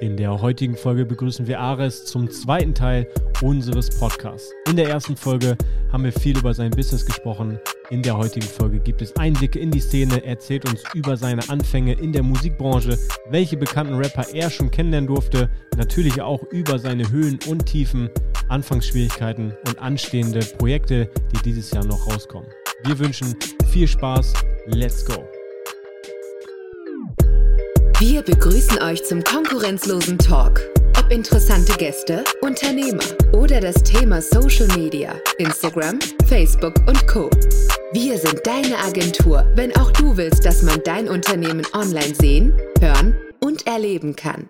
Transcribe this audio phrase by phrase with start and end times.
[0.00, 3.08] In der heutigen Folge begrüßen wir Ares zum zweiten Teil
[3.42, 4.52] unseres Podcasts.
[4.68, 5.56] In der ersten Folge
[5.90, 7.58] haben wir viel über sein Business gesprochen.
[7.90, 11.48] In der heutigen Folge gibt es Einblicke in die Szene, er erzählt uns über seine
[11.48, 12.96] Anfänge in der Musikbranche,
[13.28, 18.08] welche bekannten Rapper er schon kennenlernen durfte, natürlich auch über seine Höhen und Tiefen,
[18.46, 22.48] Anfangsschwierigkeiten und anstehende Projekte, die dieses Jahr noch rauskommen.
[22.84, 23.34] Wir wünschen
[23.72, 24.32] viel Spaß,
[24.66, 25.28] let's go!
[28.00, 30.60] Wir begrüßen euch zum konkurrenzlosen Talk.
[30.96, 33.02] Ob interessante Gäste, Unternehmer
[33.32, 35.98] oder das Thema Social Media, Instagram,
[36.28, 37.28] Facebook und Co.
[37.90, 43.18] Wir sind deine Agentur, wenn auch du willst, dass man dein Unternehmen online sehen, hören
[43.40, 44.48] und erleben kann.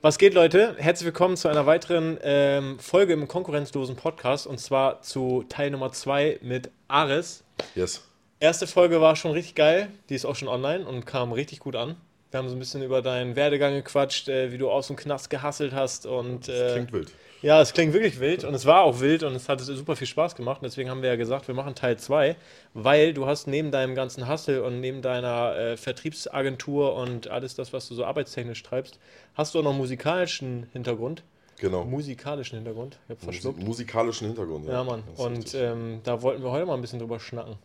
[0.00, 0.74] Was geht, Leute?
[0.78, 5.92] Herzlich willkommen zu einer weiteren ähm, Folge im konkurrenzlosen Podcast und zwar zu Teil Nummer
[5.92, 7.44] 2 mit Ares.
[7.76, 8.09] Yes.
[8.42, 11.76] Erste Folge war schon richtig geil, die ist auch schon online und kam richtig gut
[11.76, 11.96] an.
[12.30, 15.28] Wir haben so ein bisschen über deinen Werdegang gequatscht, äh, wie du aus dem Knast
[15.28, 16.48] gehasselt hast und.
[16.48, 17.12] Äh, Das klingt wild.
[17.42, 20.06] Ja, es klingt wirklich wild und es war auch wild und es hat super viel
[20.06, 20.62] Spaß gemacht.
[20.62, 22.34] Und deswegen haben wir ja gesagt, wir machen Teil 2,
[22.72, 27.74] weil du hast neben deinem ganzen Hustle und neben deiner äh, Vertriebsagentur und alles das,
[27.74, 28.98] was du so arbeitstechnisch treibst,
[29.34, 31.24] hast du auch noch musikalischen Hintergrund.
[31.58, 31.84] Genau.
[31.84, 32.98] Musikalischen Hintergrund.
[33.08, 33.62] Ich hab verschluckt.
[33.62, 34.66] musikalischen Hintergrund.
[34.66, 35.02] Ja, Mann.
[35.10, 37.56] Das ist Und ähm, da wollten wir heute mal ein bisschen drüber schnacken.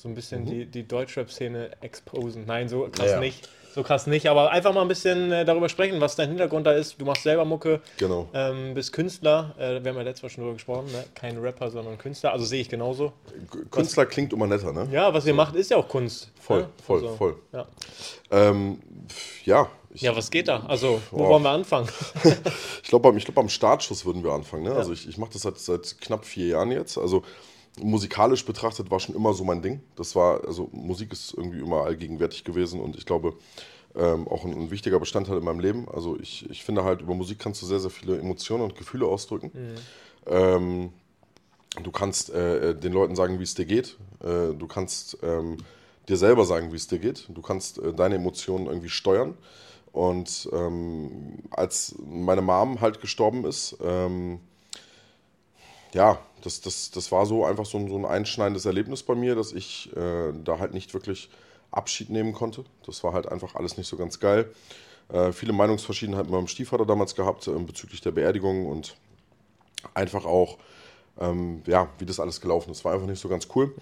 [0.00, 0.14] So ein Mhm.
[0.14, 2.44] bisschen die, die Deutschrap-Szene exposen.
[2.46, 3.20] Nein, so krass Ja, ja.
[3.20, 3.46] nicht.
[3.72, 6.72] So krass nicht, aber einfach mal ein bisschen äh, darüber sprechen, was dein Hintergrund da
[6.72, 7.00] ist.
[7.00, 8.28] Du machst selber Mucke, genau.
[8.34, 9.54] ähm, bist Künstler.
[9.58, 11.04] Äh, wir haben ja letztes Mal schon drüber gesprochen, ne?
[11.14, 12.32] kein Rapper, sondern Künstler.
[12.32, 13.12] Also sehe ich genauso.
[13.70, 14.88] Künstler klingt immer netter, ne?
[14.90, 16.30] Ja, was ihr macht, ist ja auch Kunst.
[16.40, 16.68] Voll, ne?
[16.84, 17.36] voll, Also, voll.
[17.52, 17.66] Ja.
[18.32, 18.80] Ähm,
[19.44, 19.68] ja.
[19.92, 20.64] Ich, ja, was geht da?
[20.66, 21.28] Also, wo Oh.
[21.28, 21.88] wollen wir anfangen?
[22.82, 24.64] Ich glaube, glaub, beim Startschuss würden wir anfangen.
[24.64, 24.72] Ne?
[24.72, 26.98] Also ich, ich mache das seit, seit knapp vier Jahren jetzt.
[26.98, 27.22] Also
[27.78, 29.80] musikalisch betrachtet war schon immer so mein Ding.
[29.96, 33.34] Das war, also Musik ist irgendwie immer allgegenwärtig gewesen und ich glaube,
[33.96, 35.88] ähm, auch ein, ein wichtiger Bestandteil in meinem Leben.
[35.88, 39.06] Also ich, ich finde halt, über Musik kannst du sehr, sehr viele Emotionen und Gefühle
[39.06, 39.50] ausdrücken.
[40.26, 40.92] Ähm,
[41.82, 43.96] du kannst äh, den Leuten sagen, wie es dir geht.
[44.20, 45.58] Äh, du kannst ähm,
[46.08, 47.26] dir selber sagen, wie es dir geht.
[47.28, 49.34] Du kannst äh, deine Emotionen irgendwie steuern.
[49.92, 54.38] Und ähm, als meine Mom halt gestorben ist, ähm,
[55.92, 59.34] ja, das, das, das war so einfach so ein, so ein einschneidendes Erlebnis bei mir,
[59.34, 61.30] dass ich äh, da halt nicht wirklich
[61.70, 62.64] Abschied nehmen konnte.
[62.86, 64.50] Das war halt einfach alles nicht so ganz geil.
[65.12, 68.96] Äh, viele Meinungsverschiedenheiten mit meinem Stiefvater damals gehabt äh, bezüglich der Beerdigung und
[69.94, 70.58] einfach auch,
[71.18, 72.84] ähm, ja, wie das alles gelaufen ist.
[72.84, 73.74] War einfach nicht so ganz cool.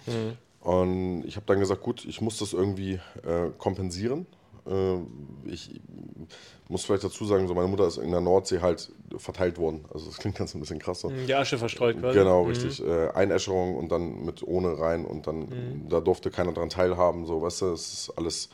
[0.61, 4.25] Und ich habe dann gesagt, gut, ich muss das irgendwie äh, kompensieren.
[4.69, 4.99] Äh,
[5.45, 5.79] ich
[6.67, 9.85] muss vielleicht dazu sagen, so meine Mutter ist in der Nordsee halt verteilt worden.
[9.93, 11.01] Also das klingt ganz ein bisschen krass.
[11.01, 11.09] So.
[11.09, 12.17] Die Asche verstreut quasi.
[12.17, 12.83] Genau, richtig.
[12.85, 15.89] Äh, Einäscherung und dann mit ohne rein und dann, Mhm.
[15.89, 18.49] da durfte keiner dran teilhaben, so, weißt du, das ist alles,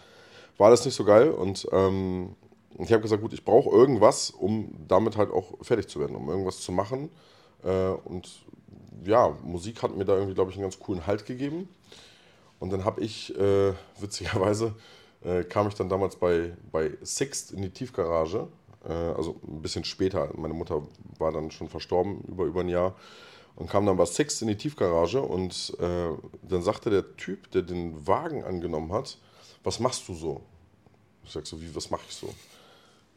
[0.57, 2.35] war alles nicht so geil und ähm,
[2.79, 6.29] ich habe gesagt, gut, ich brauche irgendwas, um damit halt auch fertig zu werden, um
[6.29, 7.09] irgendwas zu machen
[7.63, 8.29] äh, und
[9.03, 11.67] ja, Musik hat mir da irgendwie, glaube ich, einen ganz coolen Halt gegeben
[12.59, 14.73] und dann habe ich, äh, witzigerweise,
[15.25, 18.47] äh, kam ich dann damals bei, bei Sixt in die Tiefgarage.
[18.87, 20.29] Äh, also ein bisschen später.
[20.35, 20.83] Meine Mutter
[21.17, 22.95] war dann schon verstorben, über, über ein Jahr.
[23.55, 26.09] Und kam dann bei Sixt in die Tiefgarage und äh,
[26.43, 29.17] dann sagte der Typ, der den Wagen angenommen hat,
[29.63, 30.41] was machst du so?
[31.23, 32.27] Ich sag so, wie, was mache ich so?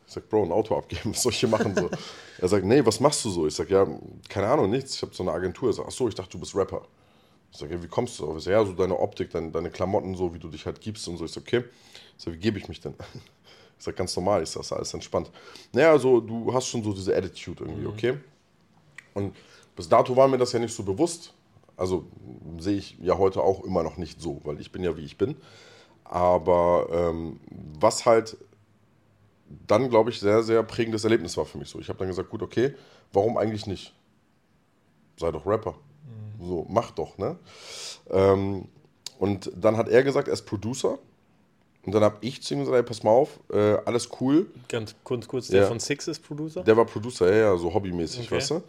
[0.07, 1.75] Ich sag, Bro, ein Auto abgeben, was soll ich hier machen?
[1.75, 1.91] So.
[2.39, 3.47] er sagt, nee, was machst du so?
[3.49, 3.87] Ich sag, ja,
[4.29, 4.95] keine Ahnung, nichts.
[4.95, 5.71] Ich habe so eine Agentur.
[5.71, 6.87] Er sagt, ach so, ich dachte, du bist Rapper.
[7.51, 8.39] Ich sage, ja, wie kommst du drauf?
[8.39, 11.09] Ich sage, ja, so deine Optik, deine, deine Klamotten, so wie du dich halt gibst
[11.09, 11.25] und so.
[11.25, 11.65] Ich sage, okay.
[12.19, 12.95] Ich sage, wie gebe ich mich denn?
[13.79, 15.31] Ich sage, ganz normal, ist alles entspannt.
[15.73, 18.19] Naja, also du hast schon so diese Attitude irgendwie, okay?
[19.15, 19.37] Und
[19.77, 21.33] bis dato war mir das ja nicht so bewusst.
[21.77, 22.05] Also
[22.59, 25.17] sehe ich ja heute auch immer noch nicht so, weil ich bin ja wie ich
[25.17, 25.37] bin.
[26.03, 27.39] Aber ähm,
[27.79, 28.37] was halt
[29.69, 31.79] dann, glaube ich, sehr, sehr prägendes Erlebnis war für mich so.
[31.79, 32.75] Ich habe dann gesagt, gut, okay,
[33.13, 33.95] warum eigentlich nicht?
[35.17, 35.77] Sei doch Rapper.
[36.41, 37.37] So, mach doch, ne?
[38.11, 38.67] Ähm,
[39.19, 40.99] und dann hat er gesagt, er ist Producer.
[41.89, 44.45] Und dann habe ich zu ihm gesagt, pass mal auf, äh, alles cool.
[44.69, 45.69] Ganz kurz, kurz der Ja.
[45.69, 46.63] von Six ist Producer.
[46.63, 48.37] Der war Producer, ja, ja, so hobbymäßig, Okay.
[48.37, 48.63] weißt du?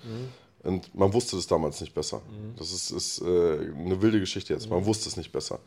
[0.64, 2.22] Und man wusste das damals nicht besser.
[2.58, 4.70] Das ist, ist äh, eine wilde Geschichte jetzt.
[4.70, 5.60] Man wusste es nicht besser.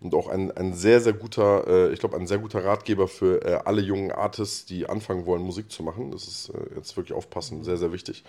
[0.00, 3.44] Und auch ein, ein sehr, sehr guter, äh, ich glaube, ein sehr guter Ratgeber für
[3.44, 6.12] äh, alle jungen Artists, die anfangen wollen, Musik zu machen.
[6.12, 8.22] Das ist äh, jetzt wirklich aufpassen, sehr, sehr wichtig.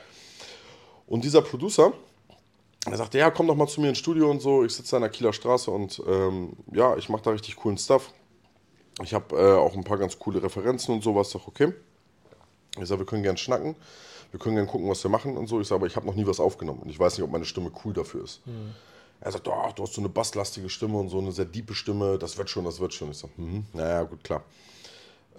[1.05, 1.93] Und dieser Producer,
[2.89, 4.63] er sagte, ja, komm doch mal zu mir ins Studio und so.
[4.65, 8.11] Ich sitze an der Kieler Straße und ähm, ja, ich mache da richtig coolen Stuff.
[9.03, 11.31] Ich habe äh, auch ein paar ganz coole Referenzen und sowas.
[11.31, 11.73] Sag, okay.
[12.79, 13.75] Ich sage, wir können gern schnacken.
[14.31, 15.61] Wir können gern gucken, was wir machen und so.
[15.61, 17.45] Ich sage, aber ich habe noch nie was aufgenommen und ich weiß nicht, ob meine
[17.45, 18.41] Stimme cool dafür ist.
[19.21, 22.17] Er sagt, oh, du hast so eine basslastige Stimme und so eine sehr diepe Stimme.
[22.17, 23.11] Das wird schon, das wird schon.
[23.11, 24.43] Ich sage, mhm, naja, gut, klar.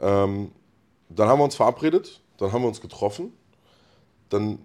[0.00, 0.50] Ähm,
[1.08, 3.32] dann haben wir uns verabredet, dann haben wir uns getroffen,
[4.28, 4.58] dann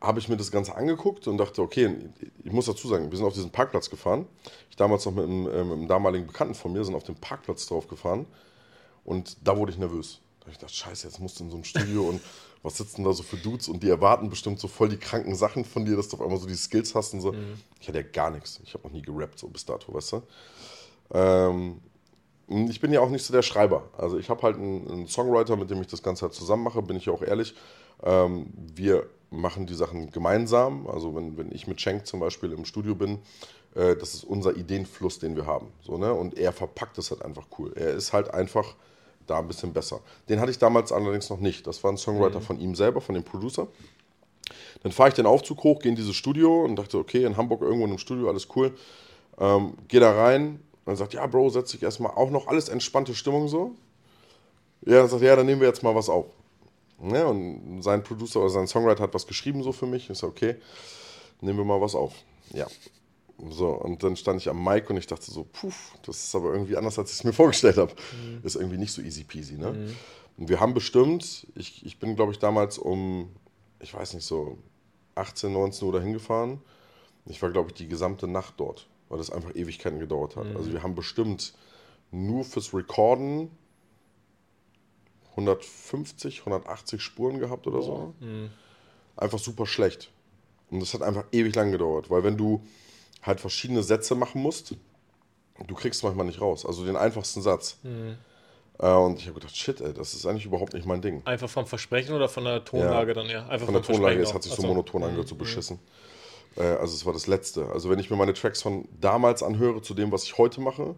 [0.00, 1.96] habe ich mir das Ganze angeguckt und dachte, okay,
[2.44, 4.26] ich muss dazu sagen, wir sind auf diesen Parkplatz gefahren.
[4.70, 7.16] Ich damals noch mit einem, äh, mit einem damaligen Bekannten von mir sind auf den
[7.16, 8.26] Parkplatz drauf gefahren
[9.04, 10.20] und da wurde ich nervös.
[10.40, 12.20] Da habe ich gedacht, scheiße, jetzt musst du in so einem Studio und
[12.62, 15.64] was sitzen da so für Dudes und die erwarten bestimmt so voll die kranken Sachen
[15.64, 17.32] von dir, dass du auf einmal so die Skills hast und so.
[17.32, 17.60] Mhm.
[17.80, 18.60] Ich hatte ja gar nichts.
[18.64, 20.22] Ich habe noch nie gerappt, so bis dato, weißt du.
[21.14, 21.80] Ähm,
[22.48, 23.88] ich bin ja auch nicht so der Schreiber.
[23.96, 26.82] Also ich habe halt einen, einen, Songwriter, mit dem ich das Ganze halt zusammen mache,
[26.82, 27.54] bin ich ja auch ehrlich.
[28.02, 30.86] Ähm, wir machen die Sachen gemeinsam.
[30.86, 33.18] Also wenn, wenn ich mit Schenk zum Beispiel im Studio bin,
[33.74, 35.68] äh, das ist unser Ideenfluss, den wir haben.
[35.82, 36.12] So, ne?
[36.12, 37.72] Und er verpackt es halt einfach cool.
[37.76, 38.74] Er ist halt einfach
[39.26, 40.00] da ein bisschen besser.
[40.28, 41.66] Den hatte ich damals allerdings noch nicht.
[41.66, 42.44] Das war ein Songwriter mhm.
[42.44, 43.68] von ihm selber, von dem Producer.
[44.82, 47.62] Dann fahre ich den Aufzug hoch, gehe in dieses Studio und dachte, okay, in Hamburg
[47.62, 48.72] irgendwo in einem Studio, alles cool.
[49.38, 53.14] Ähm, gehe da rein und sagt, ja, Bro, setz dich erstmal auch noch alles entspannte
[53.14, 53.74] Stimmung so.
[54.84, 56.26] Ja, dann sagt, ja, dann nehmen wir jetzt mal was auf.
[57.02, 60.08] Ja, und sein Producer oder sein Songwriter hat was geschrieben so für mich.
[60.08, 60.56] Ich sage, okay,
[61.40, 62.14] nehmen wir mal was auf.
[62.52, 62.66] Ja.
[63.50, 65.70] So, und dann stand ich am Mic und ich dachte so, puh,
[66.02, 67.92] das ist aber irgendwie anders, als ich es mir vorgestellt habe.
[67.92, 68.40] Mhm.
[68.42, 69.72] Ist irgendwie nicht so easy peasy, ne?
[69.72, 69.96] Mhm.
[70.38, 73.30] Und wir haben bestimmt, ich, ich bin, glaube ich, damals um,
[73.80, 74.58] ich weiß nicht, so
[75.14, 76.60] 18, 19 Uhr dahin gefahren.
[77.26, 80.46] Ich war, glaube ich, die gesamte Nacht dort, weil das einfach Ewigkeiten gedauert hat.
[80.46, 80.56] Mhm.
[80.56, 81.54] Also wir haben bestimmt
[82.10, 83.50] nur fürs Recorden
[85.36, 88.14] 150, 180 Spuren gehabt oder so.
[88.20, 88.50] Mhm.
[89.16, 90.10] Einfach super schlecht.
[90.70, 92.64] Und das hat einfach ewig lang gedauert, weil wenn du
[93.22, 94.74] halt verschiedene Sätze machen musst,
[95.66, 96.64] du kriegst manchmal nicht raus.
[96.66, 97.78] Also den einfachsten Satz.
[97.82, 98.16] Mhm.
[98.78, 101.22] Äh, und ich habe gedacht, shit, ey, das ist eigentlich überhaupt nicht mein Ding.
[101.24, 103.14] Einfach vom Versprechen oder von der Tonlage ja.
[103.14, 103.46] dann, ja?
[103.46, 105.38] Einfach von der Tonlage, es hat sich so monoton angehört, so mhm.
[105.38, 105.78] beschissen.
[106.56, 106.62] Mhm.
[106.62, 107.68] Äh, also es war das Letzte.
[107.70, 110.94] Also wenn ich mir meine Tracks von damals anhöre zu dem, was ich heute mache,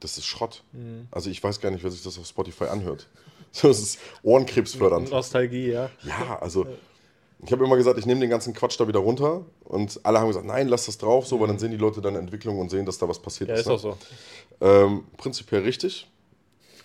[0.00, 0.62] das ist Schrott.
[0.72, 1.08] Mhm.
[1.10, 3.08] Also ich weiß gar nicht, wer sich das auf Spotify anhört.
[3.62, 5.10] Das ist ohrenkrebsfördernd.
[5.10, 5.90] Nostalgie, ja.
[6.02, 6.66] Ja, also
[7.46, 10.28] ich habe immer gesagt, ich nehme den ganzen Quatsch da wieder runter und alle haben
[10.28, 12.86] gesagt, nein, lass das drauf, so, weil dann sehen die Leute deine Entwicklung und sehen,
[12.86, 13.66] dass da was passiert ja, ist.
[13.66, 13.90] Ja, ist ne?
[13.90, 13.96] auch
[14.60, 14.66] so.
[14.66, 16.08] Ähm, prinzipiell richtig,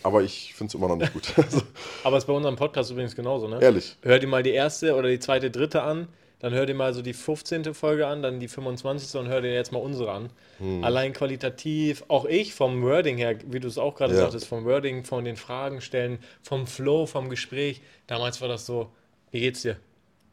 [0.03, 1.33] aber ich finde es immer noch nicht gut.
[2.03, 3.59] aber es ist bei unserem Podcast übrigens genauso, ne?
[3.61, 3.95] Ehrlich.
[4.01, 6.07] Hör dir mal die erste oder die zweite, dritte an
[6.39, 7.73] dann hör dir mal so die 15.
[7.73, 9.19] Folge an, dann die 25.
[9.19, 10.29] und hör dir jetzt mal unsere an.
[10.57, 10.83] Hm.
[10.83, 14.21] Allein qualitativ, auch ich vom Wording her, wie du es auch gerade ja.
[14.21, 17.81] sagtest, vom Wording, von den Fragen stellen, vom Flow, vom Gespräch.
[18.07, 18.89] Damals war das so,
[19.31, 19.75] wie geht's dir?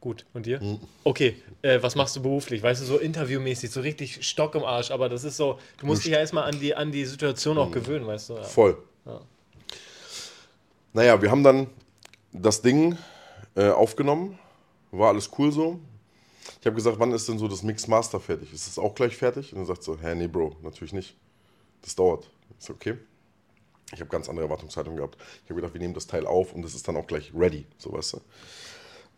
[0.00, 0.24] Gut.
[0.32, 0.60] Und dir?
[0.60, 0.78] Hm.
[1.02, 2.62] Okay, äh, was machst du beruflich?
[2.62, 6.04] Weißt du, so interviewmäßig, so richtig Stock im Arsch, aber das ist so, du musst
[6.04, 7.72] dich ja erstmal an die, an die Situation auch hm.
[7.72, 8.34] gewöhnen, weißt du?
[8.34, 8.42] Ja.
[8.44, 8.78] Voll.
[9.04, 9.20] Ja.
[10.92, 11.66] Naja, wir haben dann
[12.32, 12.96] das Ding
[13.56, 14.38] äh, aufgenommen,
[14.92, 15.80] war alles cool so.
[16.60, 18.52] Ich habe gesagt, wann ist denn so das Mix Master fertig?
[18.52, 19.52] Ist es auch gleich fertig?
[19.52, 21.16] Und er sagt so, hä, nee, Bro, natürlich nicht.
[21.82, 22.30] Das dauert.
[22.58, 22.96] Ist okay.
[23.92, 25.16] Ich habe ganz andere Erwartungshaltung gehabt.
[25.44, 27.66] Ich habe gedacht, wir nehmen das Teil auf und das ist dann auch gleich ready,
[27.78, 28.20] so weißt du.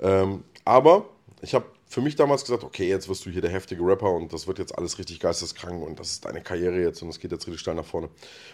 [0.00, 1.08] Ähm, aber
[1.40, 4.32] ich habe für mich damals gesagt, okay, jetzt wirst du hier der heftige Rapper und
[4.32, 7.32] das wird jetzt alles richtig geisteskrank und das ist deine Karriere jetzt und es geht
[7.32, 8.10] jetzt richtig steil nach vorne.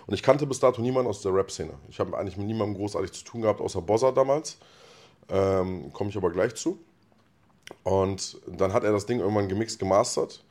[0.07, 1.75] Und ich kannte bis dato niemanden aus der Rap-Szene.
[1.89, 4.59] Ich habe eigentlich mit niemandem großartig zu tun gehabt, außer Bossa damals.
[5.29, 6.79] Ähm, Komme ich aber gleich zu.
[7.83, 10.45] Und dann hat er das Ding irgendwann gemixt, gemastert.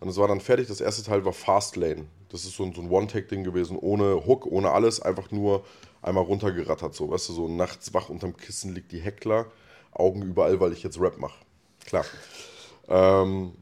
[0.00, 0.68] Und es war dann fertig.
[0.68, 2.06] Das erste Teil war Fastlane.
[2.28, 5.64] Das ist so ein, so ein One-Take-Ding gewesen, ohne Hook, ohne alles, einfach nur
[6.00, 6.94] einmal runtergerattert.
[6.94, 9.46] So, weißt du, so nachts wach unterm Kissen liegt die Heckler,
[9.92, 11.38] Augen überall, weil ich jetzt Rap mache.
[11.84, 12.04] Klar.
[12.88, 13.52] Ähm,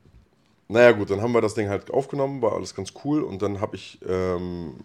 [0.68, 3.22] naja, gut, dann haben wir das Ding halt aufgenommen, war alles ganz cool.
[3.22, 4.76] Und dann habe ich ähm,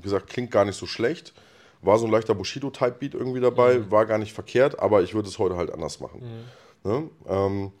[0.00, 1.34] gesagt, klingt gar nicht so schlecht.
[1.82, 3.90] War so ein leichter Bushido-Type-Beat irgendwie dabei, mhm.
[3.90, 6.20] war gar nicht verkehrt, aber ich würde es heute halt anders machen.
[6.20, 6.44] Mhm.
[6.84, 7.08] Ne?
[7.26, 7.72] Ähm,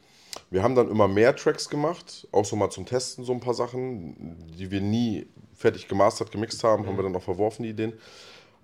[0.50, 3.54] wir haben dann immer mehr Tracks gemacht, auch so mal zum Testen so ein paar
[3.54, 6.86] Sachen, die wir nie fertig gemastert, gemixt haben, mhm.
[6.88, 7.92] haben wir dann auch verworfen, die Ideen.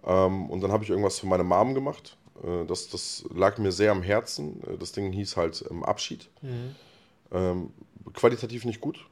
[0.04, 2.16] Ähm, und dann habe ich irgendwas für meine Mom gemacht.
[2.42, 4.62] Äh, das, das lag mir sehr am Herzen.
[4.64, 6.28] Äh, das Ding hieß halt ähm, Abschied.
[6.42, 6.75] Mhm.
[7.32, 7.73] Ähm,
[8.14, 9.06] qualitativ nicht gut,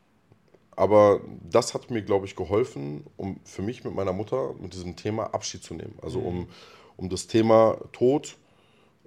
[0.74, 4.96] aber das hat mir, glaube ich, geholfen, um für mich mit meiner Mutter mit diesem
[4.96, 5.96] Thema Abschied zu nehmen.
[6.02, 6.26] Also mhm.
[6.26, 6.48] um,
[6.96, 8.36] um das Thema Tod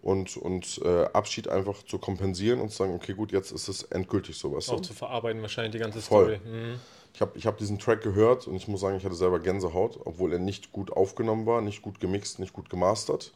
[0.01, 3.83] und, und äh, Abschied einfach zu kompensieren und zu sagen, okay, gut, jetzt ist es
[3.83, 4.67] endgültig sowas.
[4.69, 6.39] Auch zu verarbeiten wahrscheinlich die ganze Voll.
[6.39, 6.49] Story.
[6.49, 6.79] Mhm.
[7.13, 9.99] Ich habe ich hab diesen Track gehört und ich muss sagen, ich hatte selber Gänsehaut,
[10.05, 13.33] obwohl er nicht gut aufgenommen war, nicht gut gemixt, nicht gut gemastert.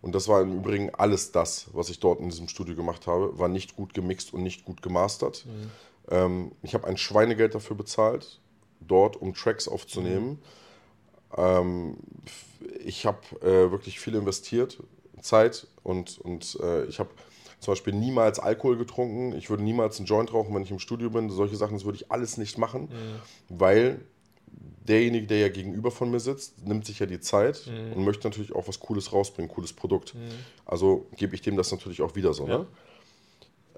[0.00, 3.36] Und das war im Übrigen alles das, was ich dort in diesem Studio gemacht habe,
[3.38, 5.46] war nicht gut gemixt und nicht gut gemastert.
[5.46, 5.70] Mhm.
[6.10, 8.40] Ähm, ich habe ein Schweinegeld dafür bezahlt,
[8.80, 10.28] dort, um Tracks aufzunehmen.
[10.28, 10.38] Mhm.
[11.36, 11.96] Ähm,
[12.84, 14.78] ich habe äh, wirklich viel investiert,
[15.22, 17.10] Zeit und, und äh, ich habe
[17.60, 19.36] zum Beispiel niemals Alkohol getrunken.
[19.36, 21.28] Ich würde niemals einen Joint rauchen, wenn ich im Studio bin.
[21.30, 23.58] Solche Sachen, das würde ich alles nicht machen, mhm.
[23.58, 24.00] weil
[24.86, 27.94] derjenige, der ja gegenüber von mir sitzt, nimmt sich ja die Zeit Mhm.
[27.94, 30.14] und möchte natürlich auch was Cooles rausbringen, cooles Produkt.
[30.64, 32.46] Also gebe ich dem das natürlich auch wieder so.
[32.46, 32.58] Ja.
[32.58, 32.66] Ne?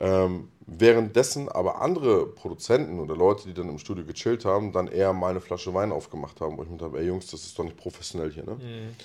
[0.03, 5.13] Ähm, währenddessen aber andere Produzenten oder Leute, die dann im Studio gechillt haben, dann eher
[5.13, 7.65] mal eine Flasche Wein aufgemacht haben, wo ich mir dachte, ey Jungs, das ist doch
[7.65, 8.45] nicht professionell hier.
[8.45, 8.55] Ne?
[8.55, 8.97] Mhm.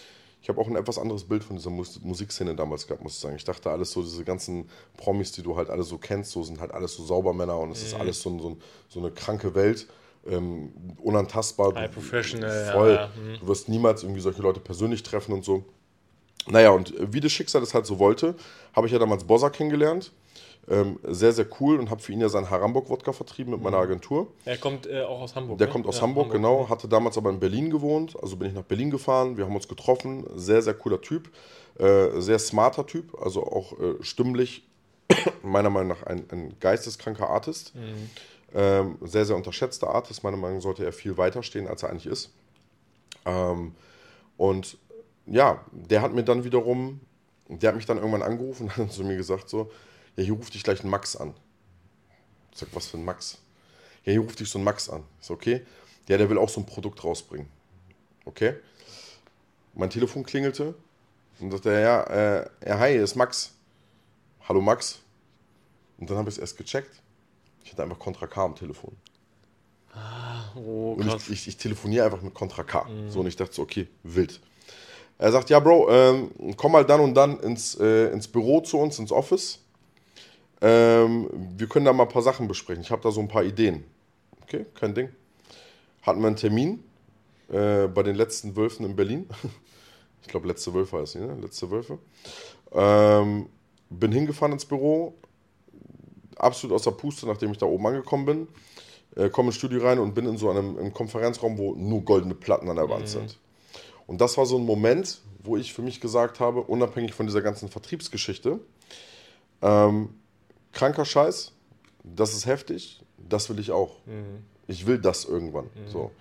[0.45, 3.19] Ich habe auch ein etwas anderes Bild von dieser Mus Musikszene damals gehabt, muss ich
[3.19, 3.35] sagen.
[3.35, 6.59] Ich dachte, alles so, diese ganzen Promis, die du halt alle so kennst, so sind
[6.59, 7.85] halt alles so Saubermänner und es Mhm.
[7.87, 9.87] ist alles so, so, so eine kranke Welt.
[10.27, 10.71] Ähm,
[11.01, 11.73] unantastbar.
[11.73, 12.89] High professional, Voll.
[12.89, 13.39] ja, ja, mhm.
[13.39, 15.65] Du wirst niemals irgendwie solche Leute persönlich treffen und so.
[16.45, 18.35] Naja, und äh, wie das Schicksal das halt so wollte,
[18.73, 20.11] habe ich ja damals Bossa kennengelernt.
[20.67, 24.27] Ähm, sehr, sehr cool und habe für ihn ja seinen Haramburg-Wodka vertrieben mit meiner Agentur.
[24.45, 25.59] Er kommt äh, auch aus Hamburg.
[25.59, 25.73] Der ne?
[25.73, 26.69] kommt aus Ja, Hamburg, genau.
[26.69, 28.15] Hatte damals aber in Berlin gewohnt.
[28.21, 29.37] Also bin ich nach Berlin gefahren.
[29.37, 30.25] Wir haben uns getroffen.
[30.35, 31.29] Sehr, sehr cooler Typ.
[31.77, 33.15] Äh, sehr smarter Typ.
[33.21, 34.63] Also auch äh, stimmlich.
[35.43, 37.73] meiner Meinung nach ein, ein geisteskranker Artist.
[38.53, 40.23] Ähm, sehr, sehr unterschätzter Artist.
[40.23, 42.31] Meiner Meinung nach sollte er viel weiter stehen, als er eigentlich ist.
[43.25, 43.73] Ähm,
[44.37, 44.77] und
[45.25, 47.01] ja, der hat mir dann wiederum,
[47.47, 49.71] der hat mich dann irgendwann angerufen und hat zu mir gesagt so,
[50.15, 51.33] ja, hier ruft dich gleich ein Max an.
[52.51, 53.37] Ich sag, was für ein Max?
[54.05, 55.03] Ja, hier ruft dich so ein Max an.
[55.19, 55.65] Ist okay?
[56.07, 57.47] Ja, der will auch so ein Produkt rausbringen.
[58.25, 58.55] Okay?
[59.73, 60.75] Mein Telefon klingelte
[61.39, 63.51] und sagte er, ja, äh, ja, hi, hier ist Max.
[64.47, 64.99] Hallo Max.
[65.97, 67.01] Und dann habe ich es erst gecheckt.
[67.63, 68.95] Ich hatte einfach Contra K am Telefon.
[70.55, 72.87] Oh, Und ich, ich, ich telefoniere einfach mit Contra K.
[73.09, 74.39] So, und ich dachte so, okay, wild.
[75.17, 78.77] Er sagt, ja, Bro, ähm, komm mal dann und dann ins, äh, ins Büro zu
[78.77, 79.59] uns, ins Office.
[80.61, 82.81] Ähm, wir können da mal ein paar Sachen besprechen.
[82.81, 83.83] Ich habe da so ein paar Ideen.
[84.43, 85.09] Okay, kein Ding.
[86.01, 86.83] Hatten wir einen Termin
[87.49, 89.27] äh, bei den letzten Wölfen in Berlin.
[90.21, 91.37] Ich glaube, letzte Wölfe heißt sie, ne?
[91.39, 91.99] Letzte Wölfe.
[92.71, 93.47] Ähm,
[93.91, 95.13] bin hingefahren ins Büro,
[96.35, 98.47] absolut aus der Puste, nachdem ich da oben angekommen bin.
[99.15, 102.33] Äh, komme ins Studio rein und bin in so einem im Konferenzraum, wo nur goldene
[102.33, 103.37] Platten an der Wand sind.
[104.07, 107.41] Und das war so ein Moment, wo ich für mich gesagt habe, unabhängig von dieser
[107.41, 108.59] ganzen Vertriebsgeschichte,
[109.61, 110.09] ähm,
[110.75, 111.53] kranker Scheiß,
[112.03, 113.97] das ist heftig, das will ich auch.
[114.67, 115.69] Ich will das irgendwann.
[115.87, 116.11] So.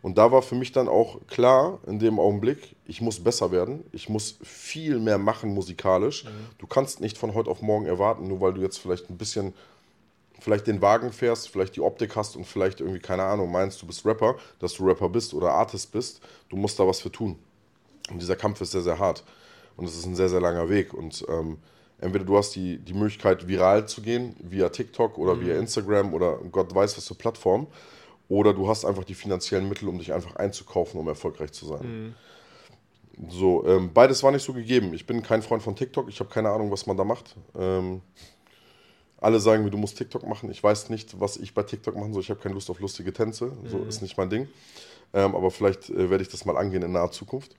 [0.00, 3.84] Und da war für mich dann auch klar, in dem Augenblick, ich muss besser werden,
[3.92, 6.24] ich muss viel mehr machen musikalisch.
[6.58, 9.54] Du kannst nicht von heute auf morgen erwarten, nur weil du jetzt vielleicht ein bisschen,
[10.40, 13.86] vielleicht den Wagen fährst, vielleicht die Optik hast und vielleicht irgendwie, keine Ahnung, meinst, du
[13.86, 17.36] bist Rapper, dass du Rapper bist oder Artist bist, du musst da was für tun.
[18.10, 19.24] Und dieser Kampf ist sehr, sehr hart.
[19.76, 20.94] Und es ist ein sehr, sehr langer Weg.
[20.94, 21.58] Und ähm,
[22.00, 26.38] entweder du hast die, die Möglichkeit, viral zu gehen, via TikTok oder via Instagram oder
[26.50, 27.66] Gott weiß was für Plattform,
[28.28, 32.14] oder du hast einfach die finanziellen Mittel, um dich einfach einzukaufen, um erfolgreich zu sein.
[33.28, 34.94] So, ähm, beides war nicht so gegeben.
[34.94, 36.08] Ich bin kein Freund von TikTok.
[36.08, 37.34] Ich habe keine Ahnung, was man da macht.
[37.58, 38.00] Ähm,
[39.20, 40.50] alle sagen mir, du musst TikTok machen.
[40.50, 42.22] Ich weiß nicht, was ich bei TikTok machen soll.
[42.22, 43.52] Ich habe keine Lust auf lustige Tänze.
[43.64, 44.46] So ist nicht mein Ding.
[45.12, 47.56] Ähm, aber vielleicht äh, werde ich das mal angehen in naher Zukunft.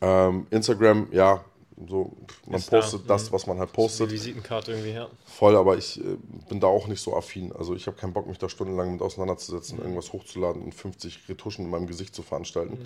[0.00, 1.44] Ähm, Instagram, ja,
[1.88, 2.12] so,
[2.46, 4.10] man Ist da, postet das, was man halt Die postet.
[4.10, 5.08] Visitenkarte irgendwie, ja.
[5.24, 6.16] Voll, aber ich äh,
[6.48, 7.52] bin da auch nicht so affin.
[7.52, 11.64] Also ich habe keinen Bock, mich da stundenlang mit auseinanderzusetzen, irgendwas hochzuladen und 50 Retuschen
[11.64, 12.78] in meinem Gesicht zu veranstalten.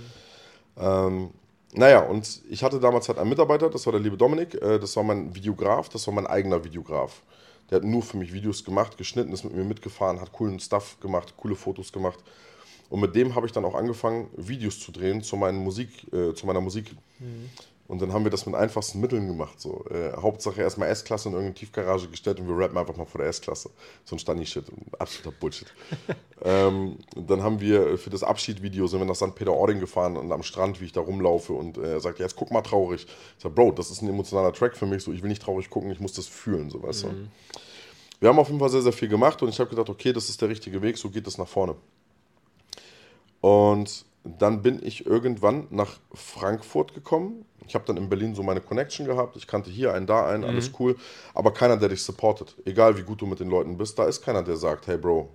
[0.78, 1.30] Ähm,
[1.72, 4.96] naja, und ich hatte damals halt einen Mitarbeiter, das war der liebe Dominik, äh, das
[4.96, 7.22] war mein Videograf, das war mein eigener Videograf.
[7.70, 10.98] Der hat nur für mich Videos gemacht, geschnitten, ist mit mir mitgefahren, hat coolen Stuff
[11.00, 12.20] gemacht, coole Fotos gemacht.
[12.88, 16.46] Und mit dem habe ich dann auch angefangen, Videos zu drehen zu, Musik, äh, zu
[16.46, 16.94] meiner Musik.
[17.88, 19.60] Und dann haben wir das mit einfachsten Mitteln gemacht.
[19.60, 19.84] So.
[19.90, 23.28] Äh, Hauptsache erstmal S-Klasse in irgendeine Tiefgarage gestellt und wir rappen einfach mal vor der
[23.28, 23.70] S-Klasse.
[24.04, 24.64] So ein Stani-Shit,
[24.98, 25.68] absoluter Bullshit.
[26.42, 29.34] ähm, dann haben wir für das Abschiedvideo sind wir nach St.
[29.34, 32.50] Peter-Ording gefahren und am Strand, wie ich da rumlaufe und äh, er sagt, jetzt guck
[32.50, 33.06] mal traurig.
[33.36, 35.70] Ich sag, Bro, das ist ein emotionaler Track für mich, so ich will nicht traurig
[35.70, 37.08] gucken, ich muss das fühlen, so weißt du.
[38.18, 40.28] Wir haben auf jeden Fall sehr, sehr viel gemacht und ich habe gedacht, okay, das
[40.28, 41.76] ist der richtige Weg, so geht es nach vorne.
[43.40, 44.04] Und
[44.38, 47.44] dann bin ich irgendwann nach Frankfurt gekommen.
[47.66, 49.36] Ich habe dann in Berlin so meine Connection gehabt.
[49.36, 50.96] Ich kannte hier einen, da einen, alles cool.
[51.34, 52.56] Aber keiner, der dich supportet.
[52.64, 55.30] Egal wie gut du mit den Leuten bist, da ist keiner, der sagt, hey Bro,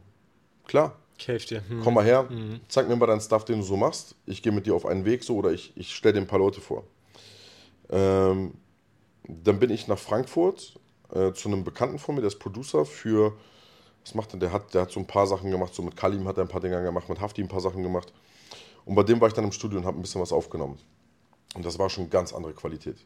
[0.66, 0.96] klar,
[1.28, 1.64] helfe dir.
[1.68, 1.82] Hm.
[1.84, 2.28] komm mal her,
[2.68, 4.16] zeig mir mal deinen Stuff, den du so machst.
[4.26, 6.40] Ich gehe mit dir auf einen Weg so oder ich, ich stelle dir ein paar
[6.40, 6.84] Leute vor.
[7.90, 8.54] Ähm,
[9.28, 10.80] dann bin ich nach Frankfurt
[11.14, 13.34] äh, zu einem Bekannten von mir, der ist Producer für,
[14.04, 14.52] was macht denn der?
[14.52, 16.62] Hat, der hat so ein paar Sachen gemacht, so mit Kalim hat er ein paar
[16.62, 18.12] Dinge gemacht, mit Hafti ein paar Sachen gemacht.
[18.86, 20.78] Und bei dem war ich dann im Studio und habe ein bisschen was aufgenommen.
[21.56, 22.98] Und das war schon ganz andere Qualität.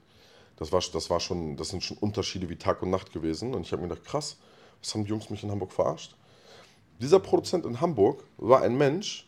[0.57, 3.53] Das, war, das, war schon, das sind schon Unterschiede wie Tag und Nacht gewesen.
[3.53, 4.37] Und ich habe mir gedacht, krass,
[4.81, 6.15] was haben die Jungs mich in Hamburg verarscht?
[6.99, 9.27] Dieser Produzent in Hamburg war ein Mensch,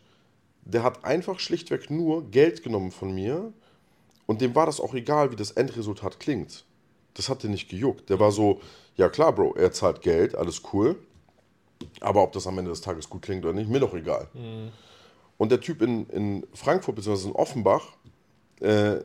[0.64, 3.52] der hat einfach schlichtweg nur Geld genommen von mir
[4.26, 6.66] und dem war das auch egal, wie das Endresultat klingt.
[7.14, 8.10] Das hat den nicht gejuckt.
[8.10, 8.62] Der war so,
[8.96, 10.98] ja klar, Bro, er zahlt Geld, alles cool.
[12.00, 14.28] Aber ob das am Ende des Tages gut klingt oder nicht, mir doch egal.
[15.38, 17.28] Und der Typ in, in Frankfurt bzw.
[17.30, 17.94] in Offenbach,
[18.60, 18.96] äh,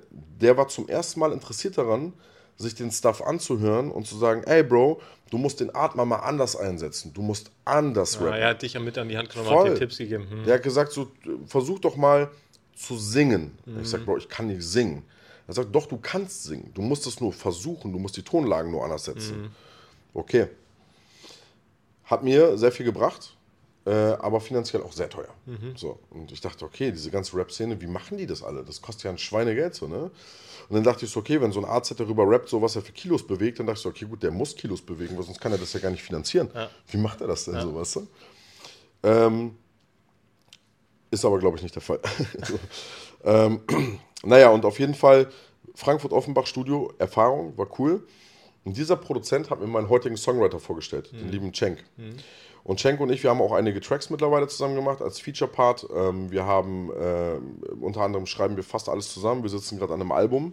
[0.40, 2.12] der war zum ersten Mal interessiert daran,
[2.56, 6.54] sich den Stuff anzuhören und zu sagen, ey Bro, du musst den Atmer mal anders
[6.56, 8.34] einsetzen, du musst anders ja, rappen.
[8.40, 9.64] er hat dich ja mit an die Hand genommen, Voll.
[9.70, 10.26] hat dir Tipps gegeben.
[10.30, 10.44] Hm.
[10.44, 11.08] Der hat gesagt, so,
[11.46, 12.30] versuch doch mal
[12.76, 13.56] zu singen.
[13.66, 13.84] Ich Mhm.
[13.84, 15.02] sag, Bro, ich kann nicht singen.
[15.48, 16.70] Er sagt, doch, du kannst singen.
[16.74, 19.42] Du musst es nur versuchen, du musst die Tonlagen nur anders setzen.
[19.42, 19.48] Mhm.
[20.14, 20.46] Okay.
[22.04, 23.34] Hat mir sehr viel gebracht,
[23.84, 25.34] äh, aber finanziell auch sehr teuer.
[25.46, 25.76] Mhm.
[25.76, 25.98] So.
[26.10, 28.62] Und ich dachte, okay, diese ganze Rap-Szene, wie machen die das alle?
[28.62, 30.10] Das kostet ja ein Schweinegeld, so, ne?
[30.68, 32.82] Und dann dachte ich so, okay, wenn so ein AZ darüber rappt, so was er
[32.82, 35.40] für Kilos bewegt, dann dachte ich so, okay, gut, der muss Kilos bewegen, weil sonst
[35.40, 36.48] kann er das ja gar nicht finanzieren.
[36.54, 36.70] Ja.
[36.88, 38.06] Wie macht er das denn so, weißt du?
[39.02, 39.56] Ähm,
[41.10, 42.00] ist aber, glaube ich, nicht der Fall.
[42.46, 42.58] so.
[43.24, 43.60] ähm,
[44.22, 45.28] naja, und auf jeden Fall
[45.74, 48.06] Frankfurt-Offenbach Studio, Erfahrung, war cool.
[48.64, 51.82] Und dieser Produzent hat mir meinen heutigen Songwriter vorgestellt, den lieben Cenk.
[52.64, 55.88] Und Cenk und ich, wir haben auch einige Tracks mittlerweile zusammen gemacht als Feature-Part.
[55.94, 57.40] Ähm, wir haben, äh,
[57.80, 59.42] unter anderem schreiben wir fast alles zusammen.
[59.42, 60.52] Wir sitzen gerade an einem Album,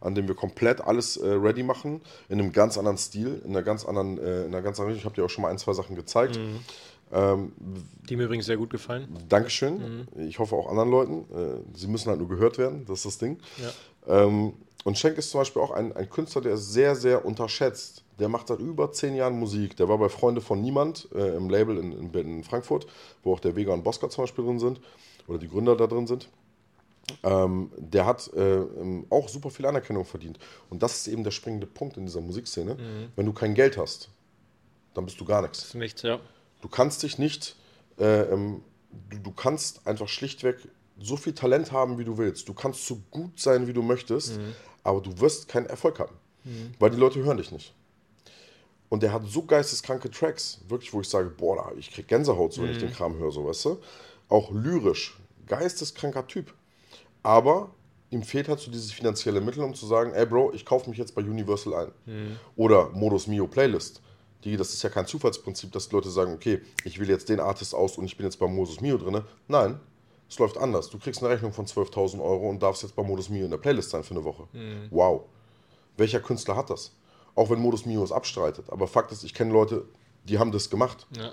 [0.00, 2.00] an dem wir komplett alles äh, ready machen,
[2.30, 5.00] in einem ganz anderen Stil, in einer ganz anderen, äh, in einer ganz anderen Richtung.
[5.00, 6.40] Ich habe dir auch schon mal ein, zwei Sachen gezeigt.
[7.12, 7.52] Ähm,
[8.08, 9.08] Die mir übrigens sehr gut gefallen.
[9.28, 10.06] Dankeschön.
[10.16, 11.24] Ich hoffe auch anderen Leuten.
[11.34, 13.38] Äh, Sie müssen halt nur gehört werden, das ist das Ding.
[13.58, 14.24] Ja.
[14.24, 18.04] Ähm, und Schenk ist zum Beispiel auch ein, ein Künstler, der ist sehr, sehr unterschätzt.
[18.18, 19.76] Der macht seit über zehn Jahren Musik.
[19.76, 22.86] Der war bei Freunde von Niemand äh, im Label in, in, in Frankfurt,
[23.22, 24.80] wo auch der Vega und Bosca zum Beispiel drin sind
[25.26, 26.28] oder die Gründer da drin sind.
[27.22, 30.38] Ähm, der hat äh, ähm, auch super viel Anerkennung verdient.
[30.70, 32.76] Und das ist eben der springende Punkt in dieser Musikszene.
[33.16, 34.08] Wenn du kein Geld hast,
[34.94, 35.64] dann bist du gar nichts.
[35.64, 36.20] Ist nichts, ja.
[36.60, 37.56] Du kannst dich nicht,
[37.98, 38.62] äh, ähm,
[39.10, 40.56] du, du kannst einfach schlichtweg
[41.00, 42.48] so viel Talent haben, wie du willst.
[42.48, 44.38] Du kannst so gut sein, wie du möchtest,
[44.82, 46.14] aber du wirst keinen Erfolg haben,
[46.78, 47.74] weil die Leute hören dich nicht.
[48.88, 52.62] Und der hat so geisteskranke Tracks, wirklich, wo ich sage, boah, ich krieg Gänsehaut, so,
[52.62, 53.78] wenn ich den Kram höre, so, weißt du?
[54.28, 56.52] Auch lyrisch, geisteskranker Typ.
[57.22, 57.70] Aber
[58.10, 60.98] ihm fehlt halt so dieses finanzielle Mittel, um zu sagen, ey Bro, ich kaufe mich
[60.98, 61.92] jetzt bei Universal ein.
[62.56, 64.02] Oder Modus Mio Playlist.
[64.42, 67.40] Die, das ist ja kein Zufallsprinzip, dass die Leute sagen, okay, ich wähle jetzt den
[67.40, 69.22] Artist aus und ich bin jetzt bei Modus Mio drin.
[69.46, 69.78] Nein,
[70.30, 70.88] es läuft anders.
[70.88, 73.58] Du kriegst eine Rechnung von 12.000 Euro und darfst jetzt bei Modus Mio in der
[73.58, 74.44] Playlist sein für eine Woche.
[74.90, 75.22] Wow.
[75.96, 76.92] Welcher Künstler hat das?
[77.34, 78.66] Auch wenn Modus Mio es abstreitet.
[78.70, 79.84] Aber Fakt ist, ich kenne Leute,
[80.24, 81.06] die haben das gemacht.
[81.16, 81.32] ja.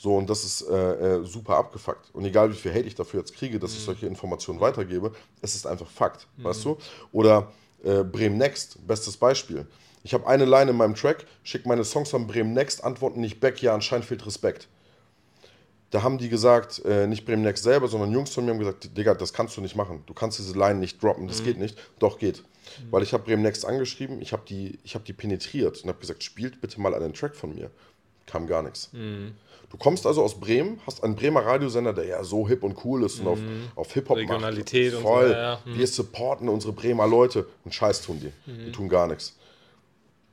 [0.00, 2.10] So, und das ist äh, äh, super abgefuckt.
[2.14, 5.10] Und egal wie viel Hate ich dafür jetzt kriege, dass ich solche Informationen weitergebe,
[5.42, 6.78] es ist einfach Fakt, weißt du?
[7.10, 7.50] Oder
[7.82, 9.66] äh, Bremen Next, bestes Beispiel.
[10.04, 13.40] Ich habe eine Line in meinem Track, schick meine Songs an Bremen Next, antworten nicht
[13.40, 14.68] back, ja, anscheinend fehlt Respekt.
[15.90, 18.96] Da haben die gesagt, äh, nicht Bremen Next selber, sondern Jungs von mir haben gesagt,
[18.96, 20.02] Digga, das kannst du nicht machen.
[20.06, 21.78] Du kannst diese Line nicht droppen, das geht nicht.
[21.98, 22.44] Doch, geht.
[22.90, 25.98] Weil ich habe Bremen Next angeschrieben, ich habe die, ich hab die penetriert und habe
[25.98, 27.70] gesagt, spielt bitte mal einen Track von mir.
[28.26, 28.90] Kam gar nichts.
[29.70, 33.04] Du kommst also aus Bremen, hast einen Bremer Radiosender, der ja so hip und cool
[33.04, 33.38] ist und auf,
[33.74, 34.28] auf Hip-Hop macht.
[34.28, 35.30] Regionalität und so, Voll.
[35.30, 35.60] ja, ja.
[35.64, 38.32] Wir supporten unsere Bremer Leute und Scheiß tun die.
[38.46, 39.36] Die tun gar nichts.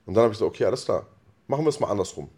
[0.06, 1.06] Und dann habe ich gesagt, okay, alles klar.
[1.48, 2.30] Machen wir es mal andersrum.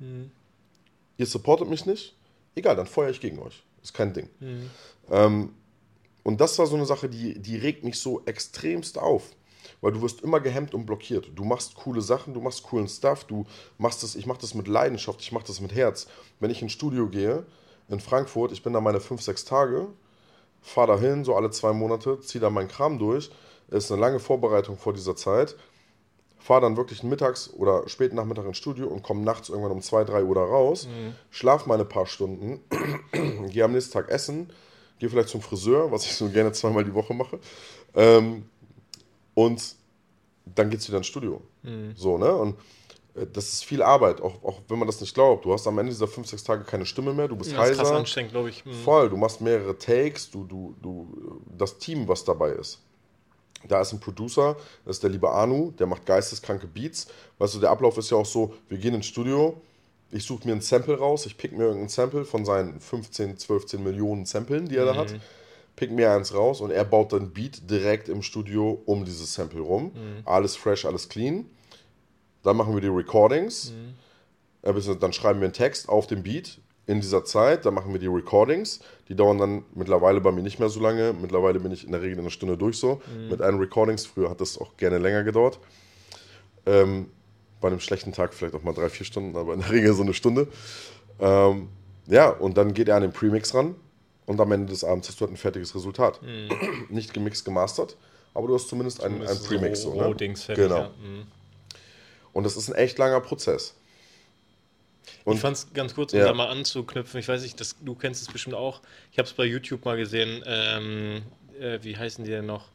[1.17, 2.15] Ihr supportet mich nicht?
[2.57, 3.63] Egal, dann feuere ich gegen euch.
[3.83, 4.29] Ist kein Ding.
[5.11, 5.53] Ähm,
[6.23, 9.31] und das war so eine Sache, die, die regt mich so extremst auf.
[9.79, 11.29] Weil du wirst immer gehemmt und blockiert.
[11.35, 13.45] Du machst coole Sachen, du machst coolen Stuff, du
[13.77, 16.07] machst das, ich mache das mit Leidenschaft, ich mache das mit Herz.
[16.39, 17.45] Wenn ich ins Studio gehe
[17.89, 19.87] in Frankfurt, ich bin da meine fünf, sechs Tage,
[20.61, 23.29] fahre da hin, so alle zwei Monate, ziehe da meinen Kram durch.
[23.69, 25.55] Ist eine lange Vorbereitung vor dieser Zeit.
[26.47, 30.05] Fahre dann wirklich mittags oder späten Nachmittag ins Studio und komme nachts irgendwann um zwei,
[30.05, 30.87] drei Uhr da raus.
[31.29, 32.61] Schlaf meine paar Stunden,
[33.51, 34.49] gehe am nächsten Tag essen,
[34.97, 37.37] gehe vielleicht zum Friseur, was ich so gerne zweimal die Woche mache.
[37.95, 38.45] Ähm,
[39.33, 39.75] und
[40.45, 41.41] dann geht's wieder ins Studio.
[41.97, 42.33] So, ne?
[42.33, 42.55] Und
[43.15, 45.43] äh, das ist viel Arbeit, auch, auch wenn man das nicht glaubt.
[45.43, 47.75] Du hast am Ende dieser fünf, sechs Tage keine Stimme mehr, du bist Das ist
[47.75, 47.97] krass heiser.
[47.97, 48.63] anstrengend, glaube ich.
[48.63, 48.71] Hm.
[48.71, 52.81] Voll, du machst mehrere Takes, du, du, du, das Team, was dabei ist.
[53.67, 57.07] Da ist ein Producer, das ist der liebe Anu, der macht geisteskranke Beats.
[57.37, 59.59] Weißt du, der Ablauf ist ja auch so, wir gehen ins Studio,
[60.11, 63.73] ich suche mir ein Sample raus, ich pick mir irgendein Sample von seinen 15, 12
[63.79, 65.13] Millionen Samplen, die er da hat,
[65.75, 69.61] pick mir eins raus und er baut dann Beat direkt im Studio um dieses Sample
[69.61, 69.91] rum.
[70.25, 71.45] Alles fresh, alles clean.
[72.43, 73.73] Dann machen wir die Recordings.
[74.61, 77.65] Äh, beziehungsweise Dann schreiben wir einen Text auf dem Beat in dieser Zeit.
[77.65, 78.79] Dann machen wir die Recordings.
[79.09, 81.13] Die dauern dann mittlerweile bei mir nicht mehr so lange.
[81.13, 83.01] Mittlerweile bin ich in der Regel in einer Stunde durch so.
[83.29, 84.05] Mit einen Recordings.
[84.05, 85.59] Früher hat das auch gerne länger gedauert.
[86.65, 87.11] Ähm,
[87.61, 90.03] bei einem schlechten Tag vielleicht auch mal drei, vier Stunden, aber in der Regel so
[90.03, 90.47] eine Stunde.
[91.19, 91.69] Ähm,
[92.07, 93.75] ja, und dann geht er an den Premix ran.
[94.25, 96.19] Und am Ende des Abends hast du halt ein fertiges Resultat.
[96.89, 97.95] Nicht gemixt, gemastert,
[98.33, 99.81] aber du hast zumindest ein, ein Das ist Premix.
[99.81, 100.03] so So, ne?
[100.05, 100.77] Fertig, Genau.
[100.77, 100.85] ja.
[101.01, 101.25] Hm.
[102.33, 103.73] Und das ist ein echt langer Prozess.
[105.27, 106.25] Und- ich fand es ganz kurz, um Ja.
[106.25, 107.19] da mal anzuknüpfen.
[107.19, 108.81] Ich weiß nicht, das, du kennst es bestimmt auch.
[109.11, 110.41] Ich habe es bei YouTube mal gesehen.
[110.45, 111.21] Ähm,
[111.59, 112.69] äh, wie heißen die denn noch?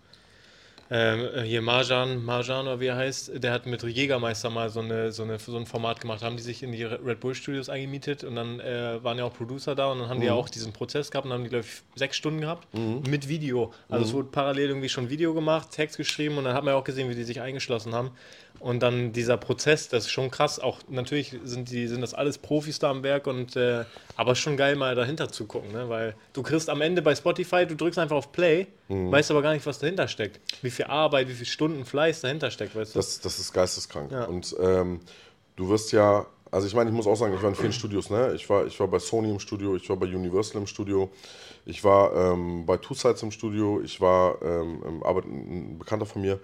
[0.94, 4.80] Ähm, äh, hier Marjan, Marjan oder wie er heißt, der hat mit Jägermeister mal so,
[4.80, 6.22] eine, so, eine, so ein Format gemacht.
[6.22, 9.32] Haben die sich in die Red Bull Studios eingemietet und dann äh, waren ja auch
[9.32, 11.64] Producer da und dann haben die ja auch diesen Prozess gehabt und haben die, glaube
[11.64, 12.68] ich, sechs Stunden gehabt
[13.08, 13.72] mit Video.
[13.88, 16.78] Also es wurde parallel irgendwie schon Video gemacht, Text geschrieben und dann hat man ja
[16.78, 18.10] auch gesehen, wie die sich eingeschlossen haben.
[18.60, 20.60] Und dann dieser Prozess, das ist schon krass.
[20.60, 23.84] Auch natürlich sind die sind das alles Profis da am Werk und äh,
[24.16, 25.88] aber schon geil mal dahinter zu gucken, ne?
[25.88, 29.54] Weil du kriegst am Ende bei Spotify, du drückst einfach auf Play, weißt aber gar
[29.54, 30.38] nicht, was dahinter steckt.
[30.62, 32.98] Wie viel Arbeit, wie viel Stunden Fleiß dahinter steckt, weißt du?
[32.98, 34.12] Das, das ist geisteskrank.
[34.12, 34.24] Ja.
[34.24, 35.00] Und ähm,
[35.56, 38.10] du wirst ja, also ich meine, ich muss auch sagen, ich war in vielen Studios,
[38.10, 38.34] ne?
[38.34, 41.10] Ich war, ich war bei Sony im Studio, ich war bei Universal im Studio,
[41.64, 46.22] ich war ähm, bei Two Sides im Studio, ich war, ähm, Arbeit, ein Bekannter von
[46.22, 46.40] mir,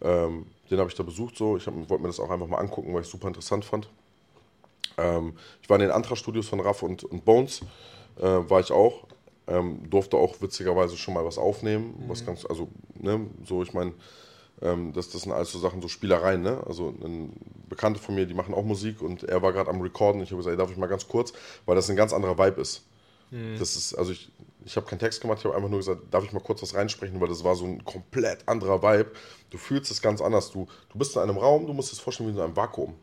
[0.00, 1.56] ähm, den habe ich da besucht so.
[1.56, 3.88] Ich wollte mir das auch einfach mal angucken, weil ich es super interessant fand.
[4.98, 7.60] Ähm, ich war in den Antra-Studios von Raff und, und Bones,
[8.18, 9.06] äh, war ich auch.
[9.48, 12.04] Ähm, durfte auch witzigerweise schon mal was aufnehmen.
[12.06, 13.92] Was ganz, also, ne, so, ich meine,
[14.60, 16.62] ähm, das, das sind alles so Sachen, so Spielereien, ne?
[16.66, 17.32] Also ein
[17.68, 20.22] Bekannte von mir, die machen auch Musik und er war gerade am Recorden.
[20.22, 21.32] Ich habe gesagt, ey, darf ich mal ganz kurz,
[21.66, 22.82] weil das ein ganz anderer Vibe ist.
[23.58, 24.30] Das ist, also ich,
[24.64, 26.74] ich habe keinen Text gemacht, ich habe einfach nur gesagt, darf ich mal kurz was
[26.74, 29.10] reinsprechen, weil das war so ein komplett anderer Vibe.
[29.50, 30.50] Du fühlst es ganz anders.
[30.52, 32.94] Du, du bist in einem Raum, du musst es vorstellen wie in einem Vakuum.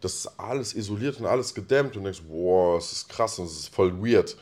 [0.00, 3.46] Das ist alles isoliert und alles gedämmt und du denkst, boah, das ist krass und
[3.46, 4.36] das ist voll weird.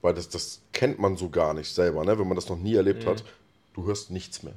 [0.00, 2.18] Weil das, das kennt man so gar nicht selber, ne?
[2.18, 3.24] wenn man das noch nie erlebt hat.
[3.74, 4.54] Du hörst nichts mehr.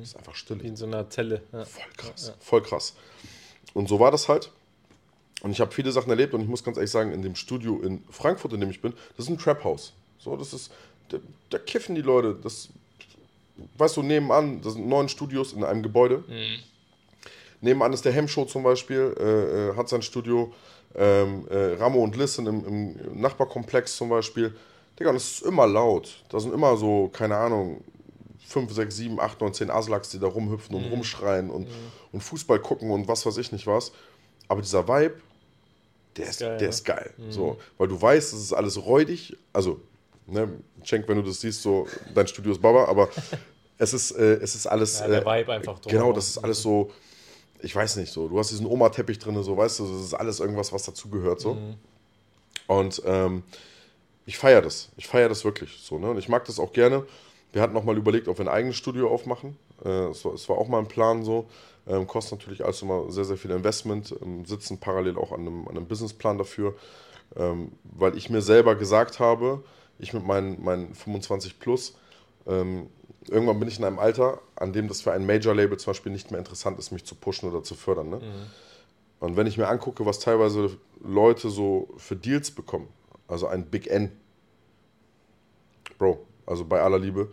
[0.00, 0.62] Es ist einfach still.
[0.62, 1.42] Wie in so einer Zelle.
[1.52, 1.64] Ja.
[1.64, 2.94] Voll krass, voll krass.
[3.72, 4.50] Und so war das halt.
[5.42, 7.80] Und ich habe viele Sachen erlebt und ich muss ganz ehrlich sagen, in dem Studio
[7.82, 9.92] in Frankfurt, in dem ich bin, das ist ein Trap-House.
[10.18, 10.72] So, das ist,
[11.10, 11.18] da,
[11.50, 12.36] da kiffen die Leute.
[12.42, 12.68] Das,
[13.76, 16.24] weißt du, nebenan, das sind neun Studios in einem Gebäude.
[17.60, 20.52] Nebenan ist der Hemshow zum Beispiel, äh, äh, hat sein Studio.
[20.96, 24.54] Ähm, äh, Ramo und Liz sind im, im Nachbarkomplex zum Beispiel.
[24.98, 26.24] Digga, und es ist immer laut.
[26.28, 27.82] Da sind immer so, keine Ahnung,
[28.46, 31.68] 5, 6, 7, 8, 9, 10 Aslaks, die da rumhüpfen und rumschreien und,
[32.12, 33.92] und Fußball gucken und was weiß ich nicht was.
[34.46, 35.16] Aber dieser Vibe,
[36.16, 36.68] der ist, geil, der ne?
[36.68, 37.14] ist geil.
[37.30, 39.36] So, weil du weißt, es ist alles räudig.
[39.52, 39.80] Also,
[40.26, 40.48] ne,
[40.84, 43.08] Cenk, wenn du das siehst, so, dein Studio ist Baba, aber
[43.78, 45.00] es ist, äh, es ist alles.
[45.00, 46.14] Ja, der äh, Vibe einfach Genau, drumherum.
[46.14, 46.92] das ist alles so,
[47.60, 48.28] ich weiß nicht, so.
[48.28, 51.56] Du hast diesen Oma-Teppich drin, so, weißt du, das ist alles irgendwas, was dazugehört, so.
[52.66, 53.42] Und ähm,
[54.26, 54.90] ich feiere das.
[54.96, 55.98] Ich feiere das wirklich so.
[55.98, 56.10] Ne?
[56.10, 57.04] Und ich mag das auch gerne.
[57.52, 59.56] Wir hatten noch mal überlegt, ob wir ein eigenes Studio aufmachen.
[59.84, 61.46] Äh, es, war, es war auch mal ein Plan so.
[61.86, 64.14] Ähm, kostet natürlich alles immer sehr, sehr viel Investment.
[64.22, 66.74] Ähm, sitzen parallel auch an einem, an einem Businessplan dafür.
[67.36, 69.62] Ähm, weil ich mir selber gesagt habe,
[69.98, 71.94] ich mit meinen, meinen 25 plus,
[72.46, 72.88] ähm,
[73.28, 76.30] irgendwann bin ich in einem Alter, an dem das für ein Major-Label zum Beispiel nicht
[76.30, 78.10] mehr interessant ist, mich zu pushen oder zu fördern.
[78.10, 78.20] Ne?
[79.20, 82.88] Und wenn ich mir angucke, was teilweise Leute so für Deals bekommen,
[83.28, 84.12] also ein Big N,
[85.98, 87.32] Bro, also bei aller Liebe,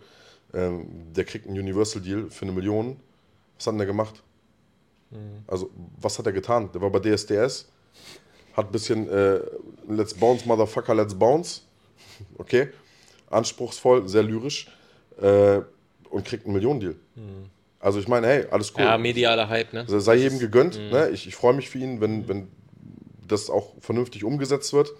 [0.54, 2.96] ähm, der kriegt einen Universal-Deal für eine Million.
[3.56, 4.22] Was hat denn der gemacht?
[5.46, 6.70] Also, was hat er getan?
[6.72, 7.68] Der war bei DSDS,
[8.54, 9.40] hat ein bisschen äh,
[9.88, 11.62] Let's Bounce, Motherfucker, Let's Bounce.
[12.38, 12.68] Okay,
[13.28, 14.68] anspruchsvoll, sehr lyrisch
[15.20, 15.60] äh,
[16.08, 16.94] und kriegt einen Millionendeal.
[17.78, 18.84] Also, ich meine, hey, alles cool.
[18.84, 19.84] Ja, medialer Hype, ne?
[19.86, 20.78] Sei jedem gegönnt.
[20.78, 21.10] Ne?
[21.10, 22.48] Ich, ich freue mich für ihn, wenn, wenn
[23.26, 24.92] das auch vernünftig umgesetzt wird.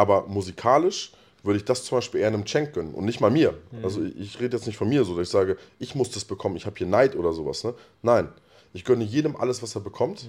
[0.00, 3.54] Aber musikalisch würde ich das zum Beispiel eher einem Cenk gönnen und nicht mal mir.
[3.82, 6.24] Also ich, ich rede jetzt nicht von mir so, dass ich sage, ich muss das
[6.24, 7.64] bekommen, ich habe hier Neid oder sowas.
[7.64, 7.74] Ne?
[8.02, 8.28] Nein,
[8.72, 10.26] ich gönne jedem alles, was er bekommt.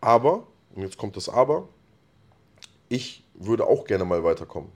[0.00, 1.68] Aber, und jetzt kommt das Aber,
[2.88, 4.70] ich würde auch gerne mal weiterkommen.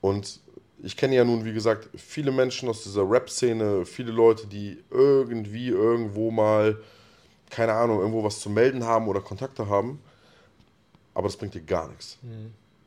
[0.00, 0.40] Und
[0.82, 5.68] ich kenne ja nun, wie gesagt, viele Menschen aus dieser Rap-Szene, viele Leute, die irgendwie
[5.68, 6.76] irgendwo mal,
[7.50, 10.00] keine Ahnung, irgendwo was zu melden haben oder Kontakte haben.
[11.18, 12.16] Aber das bringt dir gar nichts.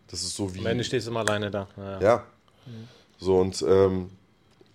[0.07, 0.59] Das ist so wie.
[0.59, 1.67] Am Ende stehst du immer alleine da.
[1.75, 1.99] Ja.
[1.99, 2.23] Ja.
[3.17, 4.09] So, und ähm,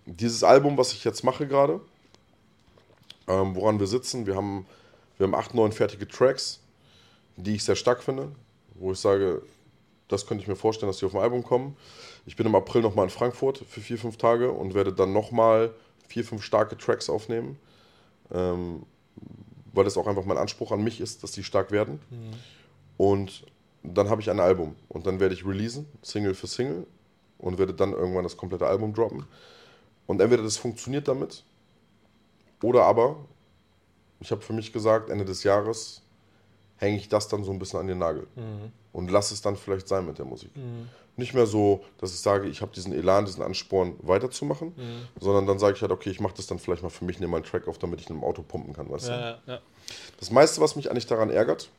[0.04, 1.80] dieses Album, was ich jetzt mache gerade,
[3.26, 4.66] ähm, woran wir sitzen, wir haben,
[5.16, 6.60] wir haben acht, neun fertige Tracks,
[7.36, 8.30] die ich sehr stark finde,
[8.74, 9.40] wo ich sage,
[10.08, 11.78] das könnte ich mir vorstellen, dass die auf dem Album kommen.
[12.26, 15.72] Ich bin im April nochmal in Frankfurt für vier, fünf Tage und werde dann nochmal
[16.08, 17.58] vier, fünf starke Tracks aufnehmen,
[18.34, 18.82] ähm,
[19.72, 22.00] weil das auch einfach mein Anspruch an mich ist, dass die stark werden.
[22.96, 23.44] Und
[23.82, 26.86] dann habe ich ein Album und dann werde ich releasen, Single für Single
[27.38, 29.26] und werde dann irgendwann das komplette Album droppen.
[30.06, 31.44] Und entweder das funktioniert damit
[32.62, 33.16] oder aber,
[34.20, 36.02] ich habe für mich gesagt, Ende des Jahres
[36.78, 38.26] hänge ich das dann so ein bisschen an den Nagel
[38.92, 40.50] und lasse es dann vielleicht sein mit der Musik.
[41.18, 44.74] Nicht mehr so, dass ich sage, ich habe diesen Elan, diesen Ansporn weiterzumachen,
[45.20, 47.32] sondern dann sage ich halt, okay, ich mache das dann vielleicht mal für mich, nehme
[47.32, 48.90] mal einen Track auf, damit ich in einem Auto pumpen kann.
[48.90, 49.12] Weißt du?
[49.12, 49.60] Ja, ja, ja.
[50.18, 51.70] Das meiste, was mich eigentlich daran ärgert,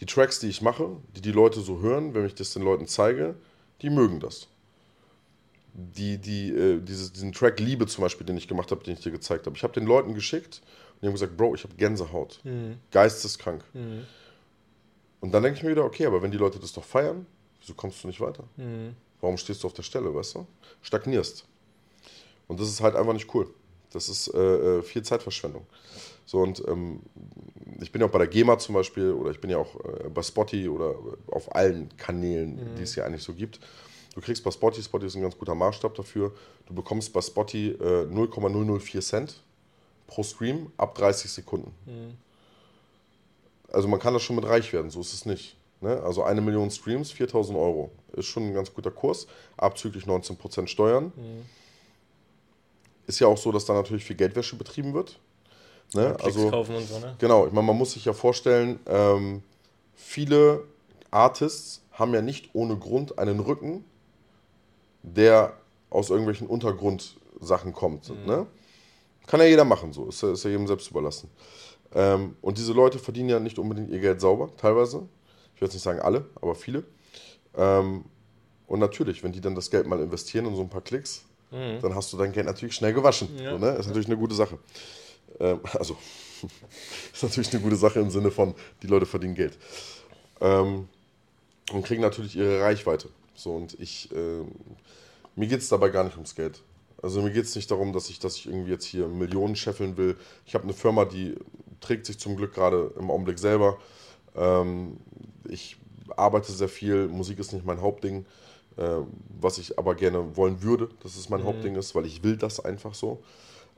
[0.00, 2.86] die Tracks, die ich mache, die die Leute so hören, wenn ich das den Leuten
[2.86, 3.34] zeige,
[3.82, 4.48] die mögen das.
[5.74, 9.00] Die, die, äh, dieses, diesen Track Liebe zum Beispiel, den ich gemacht habe, den ich
[9.00, 9.56] dir gezeigt habe.
[9.56, 10.60] Ich habe den Leuten geschickt
[10.94, 12.40] und die haben gesagt, Bro, ich habe Gänsehaut.
[12.44, 12.78] Mhm.
[12.90, 13.62] Geisteskrank.
[13.74, 14.04] Mhm.
[15.20, 17.26] Und dann denke ich mir wieder, okay, aber wenn die Leute das doch feiern,
[17.60, 18.44] wieso kommst du nicht weiter?
[18.56, 18.94] Mhm.
[19.20, 20.46] Warum stehst du auf der Stelle, weißt du?
[20.82, 21.44] Stagnierst.
[22.46, 23.48] Und das ist halt einfach nicht cool.
[23.92, 24.38] Das ist äh,
[24.78, 25.66] äh, viel Zeitverschwendung.
[26.28, 27.00] So und ähm,
[27.80, 30.10] ich bin ja auch bei der GEMA zum Beispiel oder ich bin ja auch äh,
[30.10, 30.94] bei Spotty oder
[31.28, 33.60] auf allen Kanälen, die es ja eigentlich so gibt.
[34.14, 36.34] Du kriegst bei Spotty, Spotty ist ein ganz guter Maßstab dafür,
[36.66, 39.42] du bekommst bei Spotty äh, 0,004 Cent
[40.06, 41.72] pro Stream ab 30 Sekunden.
[43.72, 45.56] Also man kann das schon mit reich werden, so ist es nicht.
[45.80, 45.98] Ne?
[46.02, 47.90] Also eine Million Streams, 4000 Euro.
[48.12, 51.10] Ist schon ein ganz guter Kurs, abzüglich 19% Steuern.
[53.06, 55.18] Ist ja auch so, dass da natürlich viel Geldwäsche betrieben wird.
[55.94, 56.14] Ne?
[56.18, 57.14] Klicks Also, kaufen und so, ne?
[57.18, 59.42] Genau, ich meine, man muss sich ja vorstellen, ähm,
[59.94, 60.64] viele
[61.10, 63.84] Artists haben ja nicht ohne Grund einen Rücken,
[65.02, 65.54] der
[65.90, 68.10] aus irgendwelchen Untergrundsachen kommt.
[68.26, 68.46] Ne?
[69.26, 71.30] Kann ja jeder machen, so, ist, ja- ist ja jedem selbst überlassen.
[71.94, 75.08] Ähm, und diese Leute verdienen ja nicht unbedingt ihr Geld sauber, teilweise.
[75.54, 76.84] Ich will jetzt nicht sagen alle, aber viele.
[77.56, 78.04] Ähm,
[78.66, 81.24] und natürlich, wenn die dann das Geld mal investieren in so ein paar Klicks,
[81.80, 83.30] dann hast du dein Geld natürlich schnell gewaschen.
[83.42, 83.52] Ja.
[83.52, 83.70] So, ne?
[83.70, 84.58] Ist natürlich eine gute Sache.
[85.40, 85.96] Ähm, also,
[87.12, 89.58] ist natürlich eine gute Sache im Sinne von, die Leute verdienen Geld.
[90.40, 90.88] Ähm,
[91.72, 93.08] und kriegen natürlich ihre Reichweite.
[93.34, 94.50] So, und ich, ähm,
[95.36, 96.62] mir geht es dabei gar nicht ums Geld.
[97.00, 99.96] Also mir geht es nicht darum, dass ich, dass ich irgendwie jetzt hier Millionen scheffeln
[99.96, 100.16] will.
[100.46, 101.36] Ich habe eine Firma, die
[101.80, 103.78] trägt sich zum Glück gerade im Augenblick selber.
[104.34, 104.96] Ähm,
[105.48, 105.76] ich
[106.16, 108.26] arbeite sehr viel, Musik ist nicht mein Hauptding,
[108.76, 108.96] äh,
[109.40, 112.58] was ich aber gerne wollen würde, dass es mein Hauptding ist, weil ich will das
[112.58, 113.22] einfach so.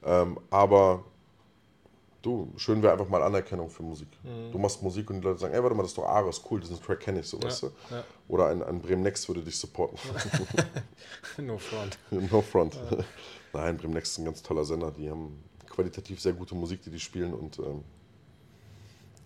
[0.03, 1.05] Ähm, aber
[2.23, 4.09] du, schön wäre einfach mal Anerkennung für Musik.
[4.53, 6.61] Du machst Musik und die Leute sagen, ey, warte mal, das ist doch Ares, cool,
[6.61, 7.67] diesen Track kenne ich so, weißt du?
[7.91, 8.05] ja.
[8.29, 9.99] Oder ein, ein Bremen Next würde dich supporten.
[11.39, 11.99] No front.
[12.31, 12.79] no front.
[13.53, 16.91] Nein, Bremen Next ist ein ganz toller Sender, die haben qualitativ sehr gute Musik, die
[16.91, 17.83] die spielen und ähm,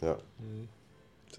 [0.02, 0.18] ja,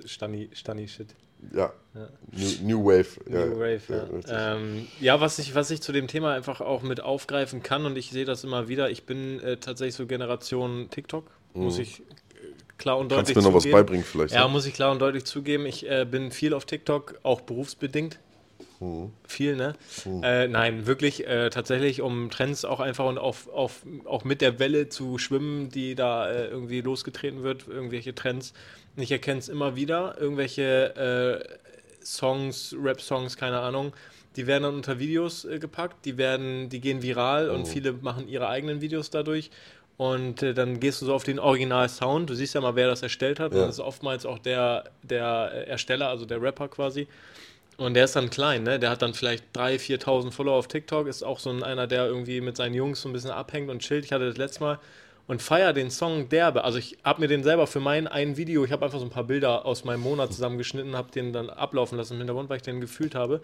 [0.06, 1.16] Stani, Stani Shit.
[1.54, 2.10] ja, Ja.
[2.32, 3.08] New, New Wave.
[3.30, 4.04] ja, New Rave, ja.
[4.04, 4.34] richtig.
[4.38, 7.98] ähm, ja, was ich, was ich zu dem Thema einfach auch mit aufgreifen kann und
[7.98, 12.04] ich sehe das immer wieder, ich bin äh, tatsächlich so Generation TikTok, muss ich äh,
[12.78, 13.16] klar und Mhm.
[13.16, 13.78] Kannst deutlich du mir noch was zugeben.
[13.80, 14.34] beibringen vielleicht?
[14.34, 14.52] Ja, ne?
[14.52, 15.66] muss ich klar und deutlich zugeben.
[15.66, 18.20] Ich äh, bin viel auf TikTok, auch berufsbedingt.
[18.80, 19.12] Mhm.
[19.26, 19.74] Viel, ne?
[20.22, 24.60] Äh, nein, wirklich äh, tatsächlich, um Trends auch einfach und auf, auf, auch mit der
[24.60, 28.54] Welle zu schwimmen, die da äh, irgendwie losgetreten wird, irgendwelche Trends.
[28.98, 33.94] Ich erkenne es immer wieder, irgendwelche äh, Songs, Rap-Songs, keine Ahnung,
[34.36, 38.28] die werden dann unter Videos äh, gepackt, die werden, die gehen viral und viele machen
[38.28, 39.52] ihre eigenen Videos dadurch.
[39.98, 42.30] Und äh, dann gehst du so auf den Original-Sound.
[42.30, 43.52] Du siehst ja mal, wer das erstellt hat.
[43.54, 43.66] Und Ja.
[43.66, 45.28] das ist oftmals auch der, der
[45.68, 47.08] Ersteller, also der Rapper quasi.
[47.78, 48.80] Und der ist dann klein, ne?
[48.80, 51.08] Der hat dann vielleicht 3.000, 4.000 Follower auf TikTok.
[51.08, 53.80] Ist auch so ein, einer, der irgendwie mit seinen Jungs so ein bisschen abhängt und
[53.80, 54.06] chillt.
[54.06, 54.80] Ich hatte das letzte Mal
[55.28, 56.64] und feier den Song derbe.
[56.64, 59.10] Also ich habe mir den selber für mein ein Video, ich habe einfach so ein
[59.10, 62.64] paar Bilder aus meinem Monat zusammengeschnitten, habe den dann ablaufen lassen im Hintergrund, weil ich
[62.64, 63.42] den gefühlt habe.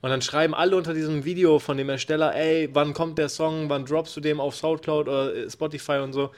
[0.00, 3.68] Und dann schreiben alle unter diesem Video von dem Ersteller, ey, wann kommt der Song,
[3.68, 6.30] wann droppst du dem auf Soundcloud oder äh, Spotify und so.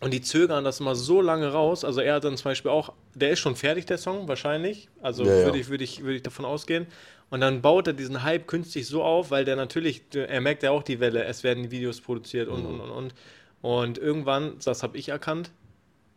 [0.00, 1.84] Und die zögern das immer so lange raus.
[1.84, 4.88] Also er hat dann zum Beispiel auch, der ist schon fertig, der Song, wahrscheinlich.
[5.00, 5.44] Also Ja, ja.
[5.46, 6.86] würde ich, würde ich, würde ich davon ausgehen.
[7.30, 10.70] Und dann baut er diesen Hype künstlich so auf, weil der natürlich, er merkt ja
[10.70, 13.14] auch die Welle, es werden Videos produziert und, und, und, und.
[13.60, 15.50] Und irgendwann, das habe ich erkannt,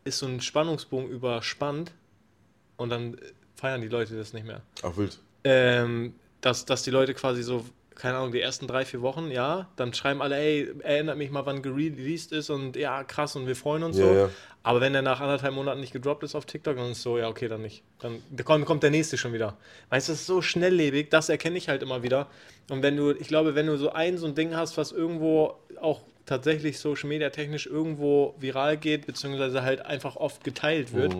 [0.04, 1.92] ist so ein Spannungsbogen überspannt
[2.76, 3.16] und dann
[3.56, 5.18] feiern die Leute das nicht mehr Ach, wild.
[5.44, 9.68] ähm, dass, dass die Leute quasi so, keine Ahnung, die ersten drei, vier Wochen, ja,
[9.76, 13.56] dann schreiben alle, ey, erinnert mich mal, wann gereleased ist und ja, krass und wir
[13.56, 14.12] freuen uns Ja, so.
[14.12, 14.28] ja.
[14.64, 17.28] Aber wenn der nach anderthalb Monaten nicht gedroppt ist auf TikTok, dann ist so, ja,
[17.28, 17.82] okay, dann nicht.
[17.98, 19.56] Dann kommt, kommt der nächste schon wieder.
[19.90, 22.28] Weißt du, das ist so schnelllebig, das erkenne ich halt immer wieder.
[22.70, 25.56] Und wenn du, ich glaube, wenn du so ein, so ein Ding hast, was irgendwo
[25.80, 31.12] auch tatsächlich Social Media technisch irgendwo viral geht, beziehungsweise halt einfach oft geteilt wird,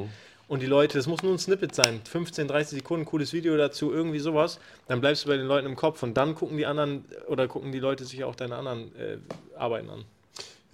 [0.52, 3.90] und die Leute, das muss nur ein Snippet sein, 15, 30 Sekunden, cooles Video dazu,
[3.90, 7.06] irgendwie sowas, dann bleibst du bei den Leuten im Kopf und dann gucken die anderen
[7.26, 9.16] oder gucken die Leute sich auch deine anderen äh,
[9.56, 10.04] Arbeiten an.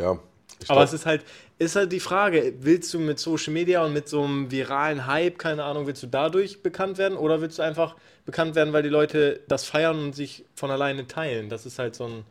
[0.01, 0.19] Ja.
[0.67, 1.23] Aber es ist halt,
[1.61, 5.39] ist halt die Frage, willst du mit Social Media und mit so einem viralen Hype,
[5.39, 7.95] keine Ahnung, willst du dadurch bekannt werden oder willst du einfach
[8.27, 11.51] bekannt werden, weil die Leute das feiern und sich von alleine teilen?
[11.51, 12.25] Das ist halt so ein,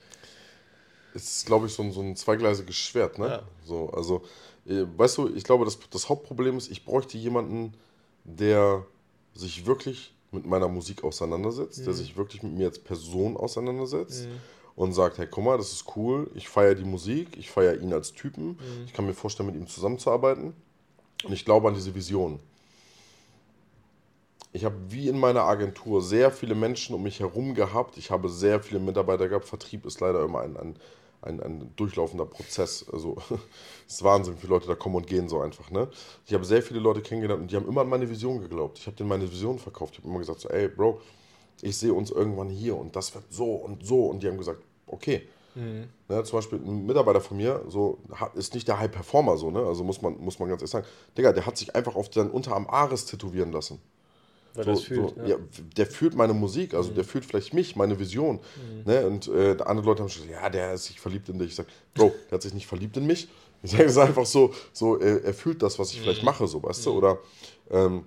[1.14, 3.28] es ist, glaube ich, so ein, so ein zweigleisiges Schwert, ne?
[3.28, 3.44] Ja.
[3.66, 4.26] So, also,
[4.68, 7.74] weißt du, ich glaube, das, das Hauptproblem ist, ich bräuchte jemanden,
[8.26, 8.86] der
[9.34, 11.86] sich wirklich mit meiner Musik auseinandersetzt, Mhm.
[11.86, 14.28] der sich wirklich mit mir als Person auseinandersetzt
[14.76, 17.94] und sagt, hey, guck mal, das ist cool, ich feiere die Musik, ich feiere ihn
[17.94, 18.58] als Typen, Mhm.
[18.86, 20.54] ich kann mir vorstellen, mit ihm zusammenzuarbeiten
[21.24, 22.40] und ich glaube an diese Vision.
[24.54, 27.96] ich habe wie in meiner Agentur sehr viele Menschen um mich herum gehabt.
[27.98, 29.46] Ich habe sehr viele Mitarbeiter gehabt.
[29.46, 30.76] Vertrieb ist leider immer ein, ein,
[31.22, 32.86] ein, ein durchlaufender Prozess.
[32.92, 33.18] Also
[33.88, 35.72] es ist Wahnsinn, wie viele Leute da kommen und gehen so einfach.
[35.72, 35.90] Ne?
[36.26, 38.80] Ich habe sehr viele Leute kennengelernt und die haben immer an meine Vision geglaubt.
[38.80, 39.94] Ich habe denen meine Vision verkauft.
[39.94, 41.02] Ich habe immer gesagt so, ey Bro,
[41.62, 44.06] ich sehe uns irgendwann hier und das wird so und so.
[44.06, 45.28] Und die haben gesagt, okay.
[45.56, 45.90] Mhm.
[46.08, 47.98] Ne, zum Beispiel ein Mitarbeiter von mir so,
[48.36, 49.66] ist nicht der High-Performer, so, ne?
[49.66, 50.86] also muss man, muss man ganz ehrlich sagen.
[51.18, 53.82] Digga, der hat sich einfach auf seinen Unterarm Ares tätowieren lassen.
[54.58, 55.28] Weil so, fühlt, so, ja.
[55.28, 55.38] ja.
[55.78, 56.96] der fühlt meine Musik, also mhm.
[56.96, 58.38] der fühlt vielleicht mich, meine Vision.
[58.38, 58.92] Mhm.
[58.92, 59.06] Ne?
[59.06, 61.50] Und äh, andere Leute haben schon gesagt, ja, der ist sich verliebt in dich.
[61.50, 63.28] Ich sage, Bro, der hat sich nicht verliebt in mich.
[63.64, 66.26] Ich sage es einfach so, so er, er, fühlt das, was ich vielleicht mhm.
[66.26, 66.92] mache, so, weißt du?
[66.92, 66.98] Mhm.
[66.98, 67.18] Oder
[67.72, 68.06] ähm,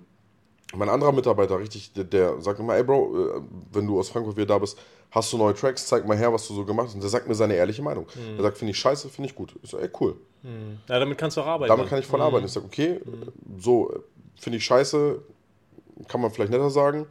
[0.73, 3.41] mein anderer Mitarbeiter, richtig, der, der, sagt immer, ey Bro, äh,
[3.73, 4.77] wenn du aus Frankfurt wieder da bist,
[5.11, 6.95] hast du neue Tracks, zeig mal her, was du so gemacht hast.
[6.95, 8.05] Und der sagt mir seine ehrliche Meinung.
[8.15, 8.37] Mhm.
[8.37, 9.53] Er sagt, finde ich scheiße, finde ich gut.
[9.61, 10.15] Ich so, ey, cool.
[10.43, 10.79] Mhm.
[10.87, 11.69] Ja, damit kannst du auch arbeiten.
[11.69, 12.25] Damit kann ich voll mhm.
[12.25, 12.45] arbeiten.
[12.45, 13.59] Ich sage, okay, mhm.
[13.59, 13.93] so,
[14.39, 15.21] finde ich scheiße,
[16.07, 17.07] kann man vielleicht netter sagen,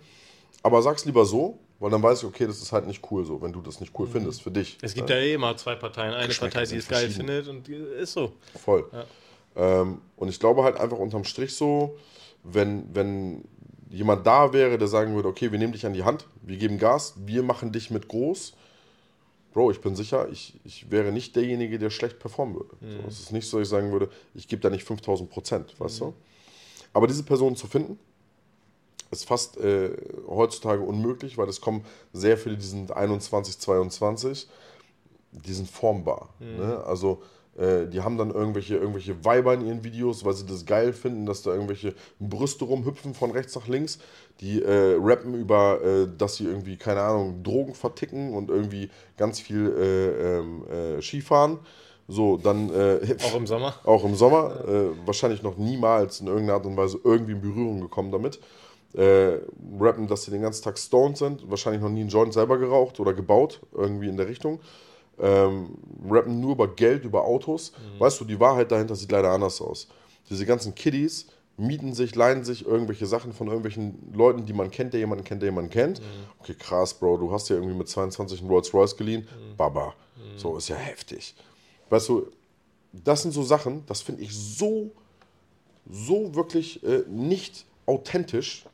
[0.63, 3.41] aber sag's lieber so, weil dann weiß ich, okay, das ist halt nicht cool so,
[3.41, 4.13] wenn du das nicht cool mhm.
[4.13, 4.79] findest für dich.
[4.83, 5.15] Es gibt ne?
[5.17, 6.13] ja eh immer zwei Parteien.
[6.13, 8.33] Eine Partei, die es geil findet und die ist so.
[8.63, 8.87] Voll.
[8.93, 9.05] Ja.
[9.57, 11.97] Ähm, und ich glaube halt einfach unterm Strich so,
[12.45, 13.45] wenn, wenn
[13.89, 16.79] jemand da wäre, der sagen würde, okay, wir nehmen dich an die Hand, wir geben
[16.79, 18.55] Gas, wir machen dich mit groß.
[19.53, 22.77] Bro, ich bin sicher, ich, ich wäre nicht derjenige, der schlecht performen würde.
[22.81, 23.03] Mhm.
[23.03, 25.75] So, es ist nicht so, dass ich sagen würde, ich gebe da nicht 5000 Prozent,
[25.81, 26.05] weißt mhm.
[26.05, 26.15] du?
[26.93, 27.99] Aber diese Person zu finden,
[29.11, 29.91] ist fast äh,
[30.29, 34.49] heutzutage unmöglich, weil es kommen sehr viele, die sind 21, 22,
[35.33, 36.29] die sind formbar.
[36.39, 36.57] Mhm.
[36.57, 36.85] Ne?
[36.85, 37.23] Also
[37.57, 41.27] äh, die haben dann irgendwelche, irgendwelche Weiber in ihren Videos, weil sie das geil finden,
[41.27, 43.99] dass da irgendwelche Brüste rumhüpfen von rechts nach links.
[44.41, 49.41] Die äh, rappen über, äh, dass sie irgendwie, keine Ahnung, Drogen verticken und irgendwie ganz
[49.41, 51.59] viel äh, ähm, äh, Skifahren.
[52.09, 52.71] So, dann.
[52.73, 53.75] Äh, auch im Sommer?
[53.85, 54.95] Auch im Sommer.
[55.05, 58.41] wahrscheinlich noch niemals in irgendeiner Art und Weise irgendwie in Berührung gekommen damit
[58.95, 59.39] äh,
[59.79, 62.99] rappen, dass sie den ganzen Tag stoned sind, wahrscheinlich noch nie einen Joint selber geraucht
[63.01, 64.61] oder gebaut, irgendwie in der Richtung.
[65.19, 65.77] Ähm,
[66.09, 67.73] rappen nur über Geld, über Autos.
[67.73, 68.01] Mhm.
[68.01, 69.89] Weißt du, die Wahrheit dahinter sieht leider anders aus.
[70.29, 71.27] Diese ganzen Kiddies
[71.57, 75.43] mieten sich, leihen sich irgendwelche Sachen von irgendwelchen Leuten, die man kennt, der jemanden kennt,
[75.43, 76.01] der jemanden kennt.
[76.01, 76.05] Mhm.
[76.41, 79.23] Okay, krass, Bro, du hast ja irgendwie mit 22 einen Rolls Royce geliehen.
[79.23, 79.57] Mhm.
[79.57, 79.95] Baba.
[80.17, 80.39] Mhm.
[80.39, 81.35] So, ist ja heftig.
[81.91, 82.29] Weißt du,
[82.93, 84.91] das sind so Sachen, das finde ich so,
[85.89, 88.65] so wirklich äh, nicht authentisch,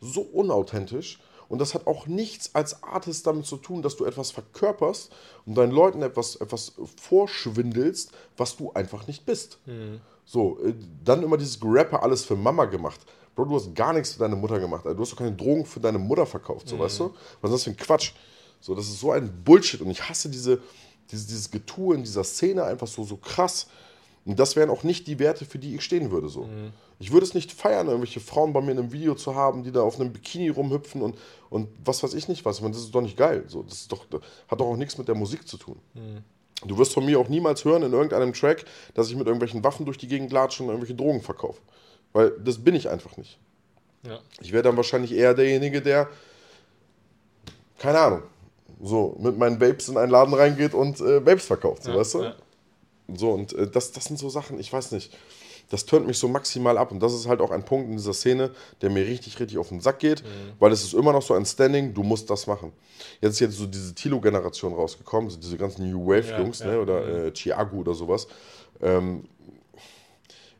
[0.00, 1.18] so unauthentisch.
[1.48, 5.10] Und das hat auch nichts als Artist damit zu tun, dass du etwas verkörperst
[5.46, 9.58] und deinen Leuten etwas, etwas vorschwindelst, was du einfach nicht bist.
[9.64, 10.00] Mhm.
[10.26, 13.00] So, äh, dann immer dieses Rapper alles für Mama gemacht.
[13.34, 14.84] Bro, du hast gar nichts für deine Mutter gemacht.
[14.84, 16.80] Du hast doch keine Drogen für deine Mutter verkauft, so mhm.
[16.80, 17.14] weißt du?
[17.40, 18.12] Was ist das für ein Quatsch?
[18.60, 20.60] So, das ist so ein Bullshit und ich hasse diese,
[21.10, 23.68] diese, dieses Getue in dieser Szene einfach so, so krass.
[24.28, 26.28] Und das wären auch nicht die Werte, für die ich stehen würde.
[26.28, 26.42] So.
[26.42, 26.72] Mhm.
[26.98, 29.72] Ich würde es nicht feiern, irgendwelche Frauen bei mir in einem Video zu haben, die
[29.72, 31.16] da auf einem Bikini rumhüpfen und,
[31.48, 32.56] und was weiß ich nicht was.
[32.56, 33.44] Ich meine, das ist doch nicht geil.
[33.46, 35.76] So, das, ist doch, das hat doch auch nichts mit der Musik zu tun.
[35.94, 36.18] Mhm.
[36.66, 39.86] Du wirst von mir auch niemals hören in irgendeinem Track, dass ich mit irgendwelchen Waffen
[39.86, 41.62] durch die Gegend latsche und irgendwelche Drogen verkaufe.
[42.12, 43.38] Weil das bin ich einfach nicht.
[44.06, 44.18] Ja.
[44.42, 46.06] Ich wäre dann wahrscheinlich eher derjenige, der,
[47.78, 48.22] keine Ahnung,
[48.82, 52.14] so mit meinen Babes in einen Laden reingeht und äh, Babes verkauft, so, ja, weißt
[52.14, 52.22] du?
[52.24, 52.34] Ja.
[53.14, 55.16] So, und äh, das, das sind so Sachen, ich weiß nicht
[55.70, 56.92] das tönt mich so maximal ab.
[56.92, 59.68] Und das ist halt auch ein Punkt in dieser Szene, der mir richtig, richtig auf
[59.68, 60.52] den Sack geht, mhm.
[60.58, 62.72] weil es ist immer noch so ein Standing, du musst das machen.
[63.20, 66.72] Jetzt ist jetzt so diese Tilo-Generation rausgekommen, so diese ganzen New Wave-Jungs, ja, ja.
[66.72, 67.26] ne, oder mhm.
[67.26, 68.26] äh, Chiago oder sowas.
[68.80, 69.24] Ähm,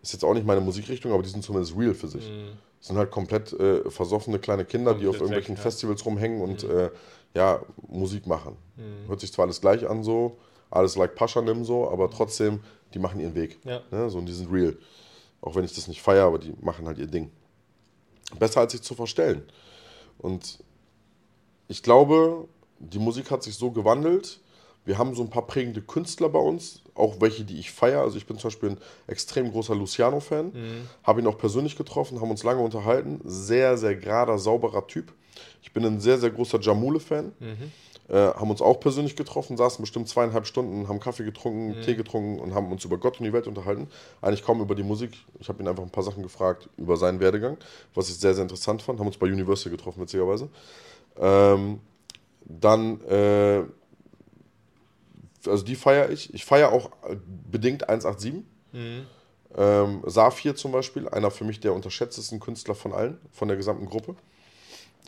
[0.02, 2.28] ist jetzt auch nicht meine Musikrichtung, aber die sind zumindest real für sich.
[2.28, 2.50] Mhm.
[2.80, 5.62] sind halt komplett äh, versoffene kleine Kinder, komplett die auf irgendwelchen weg, ja.
[5.62, 6.78] Festivals rumhängen und mhm.
[6.78, 6.90] äh,
[7.34, 8.56] ja, Musik machen.
[8.76, 9.08] Mhm.
[9.08, 10.38] Hört sich zwar alles gleich an, so,
[10.70, 12.60] alles like Pascha nimm so, aber trotzdem,
[12.94, 13.58] die machen ihren Weg.
[13.64, 13.82] Ja.
[13.90, 14.76] Ne, so, und die sind real.
[15.40, 17.30] Auch wenn ich das nicht feiere, aber die machen halt ihr Ding.
[18.38, 19.42] Besser als sich zu verstellen.
[20.18, 20.62] Und
[21.68, 24.40] ich glaube, die Musik hat sich so gewandelt.
[24.84, 28.00] Wir haben so ein paar prägende Künstler bei uns, auch welche, die ich feiere.
[28.00, 30.46] Also ich bin zum Beispiel ein extrem großer Luciano-Fan.
[30.46, 30.88] Mhm.
[31.04, 33.20] Habe ihn auch persönlich getroffen, haben uns lange unterhalten.
[33.24, 35.12] Sehr, sehr gerader, sauberer Typ.
[35.62, 37.32] Ich bin ein sehr, sehr großer Jamule-Fan.
[37.38, 37.72] Mhm.
[38.08, 41.82] Äh, haben uns auch persönlich getroffen, saßen bestimmt zweieinhalb Stunden, haben Kaffee getrunken, mhm.
[41.82, 43.88] Tee getrunken und haben uns über Gott und die Welt unterhalten.
[44.22, 45.12] Eigentlich kaum über die Musik.
[45.40, 47.58] Ich habe ihn einfach ein paar Sachen gefragt über seinen Werdegang,
[47.94, 48.98] was ich sehr, sehr interessant fand.
[48.98, 50.48] Haben uns bei Universal getroffen, witzigerweise.
[51.18, 51.80] Ähm,
[52.46, 53.64] dann, äh,
[55.46, 56.32] also die feiere ich.
[56.32, 56.90] Ich feiere auch
[57.50, 58.42] bedingt 187.
[58.72, 59.06] Mhm.
[59.54, 63.86] Ähm, Safir zum Beispiel, einer für mich der unterschätztesten Künstler von allen, von der gesamten
[63.86, 64.16] Gruppe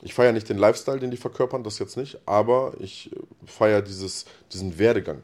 [0.03, 3.11] ich feiere nicht den Lifestyle, den die verkörpern, das jetzt nicht, aber ich
[3.47, 5.23] feiere diesen Werdegang.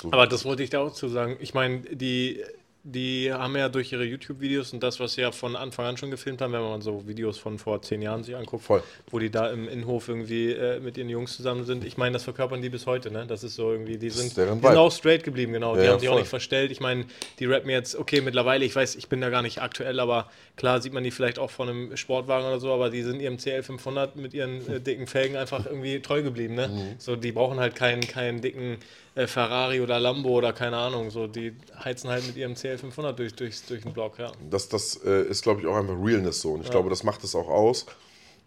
[0.00, 0.12] So.
[0.12, 1.36] Aber das wollte ich da auch zu sagen.
[1.40, 2.42] Ich meine, die
[2.84, 6.10] die haben ja durch ihre YouTube-Videos und das, was sie ja von Anfang an schon
[6.10, 8.82] gefilmt haben, wenn man so Videos von vor zehn Jahren sich anguckt, Voll.
[9.10, 11.84] wo die da im Innenhof irgendwie äh, mit ihren Jungs zusammen sind.
[11.84, 13.24] Ich meine, das verkörpern die bis heute, ne?
[13.26, 15.76] Das ist so irgendwie, die sind, die sind auch straight geblieben, genau.
[15.76, 16.22] die Ja, haben sich auch voll.
[16.22, 16.72] nicht verstellt.
[16.72, 17.04] Ich meine,
[17.38, 20.80] die rappen jetzt, okay, mittlerweile, ich weiß, ich bin da gar nicht aktuell, aber klar
[20.82, 24.16] sieht man die vielleicht auch von einem Sportwagen oder so, aber die sind ihrem CL500
[24.16, 26.66] mit ihren äh, dicken Felgen einfach irgendwie treu geblieben, ne?
[26.66, 26.94] Mhm.
[26.98, 28.78] So, die brauchen halt keinen, keinen dicken
[29.14, 31.54] äh, Ferrari oder Lambo oder keine Ahnung, so, die
[31.84, 34.32] heizen halt mit ihrem CL500 durch, durchs, durch den Block, ja.
[34.48, 36.52] Das, das äh, ist, glaube ich, auch einfach Realness so.
[36.52, 37.86] Und ich glaube, das macht es auch aus,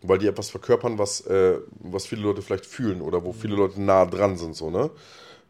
[0.02, 3.82] weil die etwas verkörpern, was, äh, was viele Leute vielleicht fühlen oder wo viele Leute
[3.82, 4.56] nah dran sind.
[4.56, 4.90] So, ne?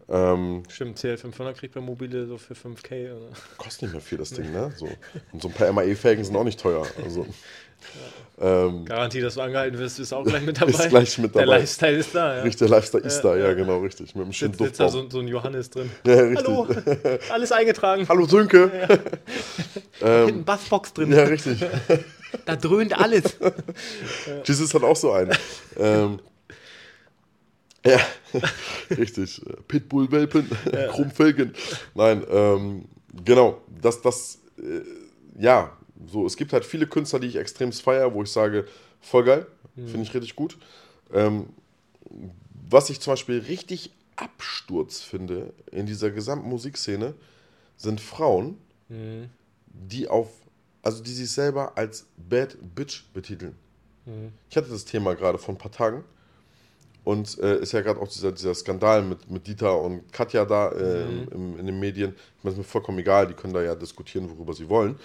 [0.09, 3.13] Ähm, Stimmt, CL500 kriegt man mobile so für 5K.
[3.15, 3.27] Oder?
[3.57, 4.51] kostet nicht mehr viel, das Ding.
[4.51, 4.71] Ne?
[4.77, 4.87] So.
[5.31, 6.85] Und so ein paar MAE-Felgen sind auch nicht teuer.
[7.03, 7.25] Also,
[8.39, 10.71] ähm, Garantie, dass du angehalten wirst, ist auch gleich mit dabei.
[10.71, 11.57] Ist gleich mit Der dabei.
[11.59, 12.41] Lifestyle ist da, ja.
[12.43, 14.13] richtig, der Lifestyle ist da, ja, genau, richtig.
[14.15, 15.09] Mit einem schönen Sitzt, sitzt da Duftbaum.
[15.09, 15.89] so, so ein Johannes drin.
[16.05, 16.47] Ja, richtig.
[16.47, 16.67] Hallo,
[17.31, 18.05] alles eingetragen.
[18.09, 18.71] Hallo Sönke.
[19.99, 21.11] Hinten Bassbox drin.
[21.11, 21.63] Ja, richtig.
[22.45, 23.37] Da dröhnt alles.
[24.43, 25.31] Jesus hat auch so einen.
[25.77, 26.19] ähm,
[27.85, 27.99] ja,
[28.97, 29.41] richtig.
[29.67, 30.49] Pitbull-Welpen,
[30.91, 31.53] Krummfelgen.
[31.93, 32.85] Nein, ähm,
[33.23, 33.61] genau.
[33.81, 34.81] Das, das, äh,
[35.41, 35.71] ja,
[36.07, 38.67] so, es gibt halt viele Künstler, die ich extrem feiere, wo ich sage,
[39.01, 40.57] voll geil, finde ich richtig gut.
[41.13, 41.47] Ähm,
[42.69, 47.13] was ich zum Beispiel richtig Absturz finde in dieser gesamten Musikszene,
[47.77, 48.57] sind Frauen,
[49.67, 50.29] die auf,
[50.81, 53.55] also die sich selber als Bad Bitch betiteln.
[54.49, 56.03] Ich hatte das Thema gerade vor ein paar Tagen.
[57.05, 60.69] Und äh, ist ja gerade auch dieser, dieser Skandal mit, mit Dieter und Katja da
[60.71, 62.15] äh, im, im, in den Medien.
[62.37, 64.97] Ich meine, ist mir vollkommen egal, die können da ja diskutieren, worüber sie wollen.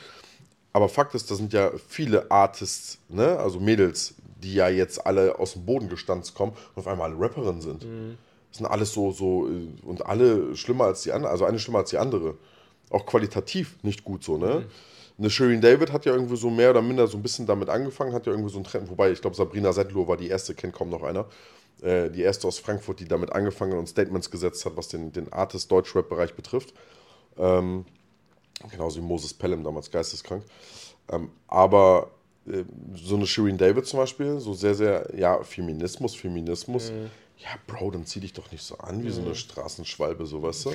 [0.72, 3.38] Aber Fakt ist, da sind ja viele Artists, ne?
[3.38, 7.20] also Mädels, die ja jetzt alle aus dem Boden gestanzt kommen und auf einmal alle
[7.20, 7.84] Rapperinnen sind.
[8.50, 11.80] Das sind alles so, so, äh, und alle schlimmer als die andere, also eine schlimmer
[11.80, 12.34] als die andere.
[12.88, 14.64] Auch qualitativ nicht gut so, ne?
[15.18, 18.14] Eine Shirin David hat ja irgendwie so mehr oder minder so ein bisschen damit angefangen,
[18.14, 20.72] hat ja irgendwie so einen Trend, wobei ich glaube, Sabrina Settler war die erste, kennt
[20.72, 21.26] kaum noch einer.
[21.82, 25.32] Äh, die erste aus Frankfurt, die damit angefangen und Statements gesetzt hat, was den, den
[25.32, 26.74] Artist-Deutschrap-Bereich betrifft.
[27.38, 27.84] Ähm,
[28.70, 30.44] genauso wie Moses Pelham, damals geisteskrank.
[31.10, 32.10] Ähm, aber
[32.46, 32.64] äh,
[32.94, 36.90] so eine Shirin David zum Beispiel, so sehr, sehr, ja, Feminismus, Feminismus.
[37.38, 40.66] Ja, Bro, dann zieh dich doch nicht so an wie so eine Straßenschwalbe, so weißt
[40.66, 40.70] du?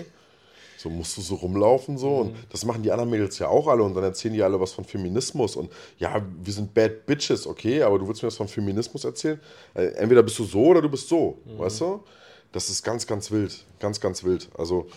[0.78, 3.84] So musst du so rumlaufen so und das machen die anderen Mädels ja auch alle
[3.84, 7.82] und dann erzählen die alle was von Feminismus und ja, wir sind bad bitches, okay,
[7.82, 9.40] aber du willst mir was von Feminismus erzählen?
[9.74, 12.04] Äh, entweder bist du so oder du bist so, weißt du?
[12.52, 14.48] Das ist ganz, ganz wild, ganz, ganz wild.
[14.58, 14.88] Also,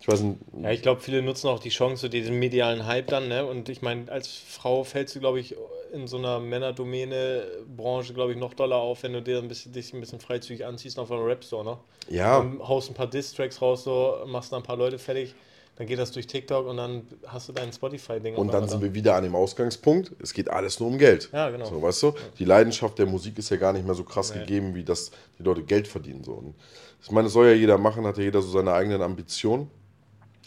[0.00, 3.06] ich weiß nicht, Ja, ich glaube, viele nutzen auch die Chance, so diesen medialen Hype
[3.08, 3.46] dann, ne?
[3.46, 5.56] Und ich meine, als Frau fällst du, glaube ich,
[5.92, 9.92] in so einer Männerdomäne-Branche, glaube ich, noch doller auf, wenn du dir ein bisschen, dich
[9.92, 11.78] ein bisschen freizügig anziehst auf einem Rap-Store, ne?
[12.08, 15.34] ja, Und haust ein paar Diss-Tracks raus, so, machst dann ein paar Leute fertig,
[15.76, 18.36] dann geht das durch TikTok und dann hast du dein Spotify-Ding.
[18.36, 21.30] und dann sind wir wieder an dem Ausgangspunkt, es geht alles nur um Geld.
[21.32, 21.64] Ja, genau.
[21.64, 24.40] So, weißt du, die Leidenschaft der Musik ist ja gar nicht mehr so krass Nee.
[24.40, 26.22] gegeben, wie das die Leute Geld verdienen.
[26.22, 26.32] So.
[26.32, 26.54] Und
[27.02, 29.70] ich meine, das soll ja jeder machen, hat ja jeder so seine eigenen Ambitionen.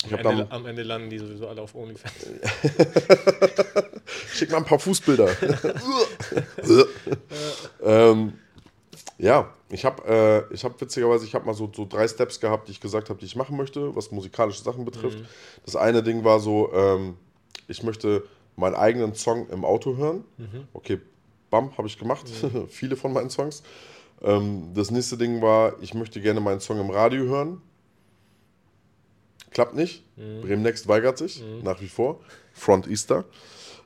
[0.06, 2.14] Am Ende, am Ende landen die sowieso alle auf OnlyFans.
[4.34, 5.28] schick mal ein paar Fußbilder.
[7.84, 8.34] ähm,
[9.18, 12.68] ja, ich habe äh, ich hab witzigerweise, ich habe mal so, so drei Steps gehabt,
[12.68, 15.18] die ich gesagt habe, die ich machen möchte, was musikalische Sachen betrifft.
[15.66, 17.16] Das eine Ding war so, ähm,
[17.68, 18.24] ich möchte
[18.56, 20.24] meinen eigenen Song im Auto hören.
[20.74, 21.00] Okay,
[21.50, 22.26] bam, habe ich gemacht.
[22.70, 23.64] Viele von meinen Songs.
[24.22, 27.62] Ähm, das nächste Ding war, ich möchte gerne meinen Song im Radio hören.
[29.52, 30.04] Klappt nicht.
[30.16, 32.20] Bremen Next weigert sich, nach wie vor.
[32.54, 33.26] Front Easter.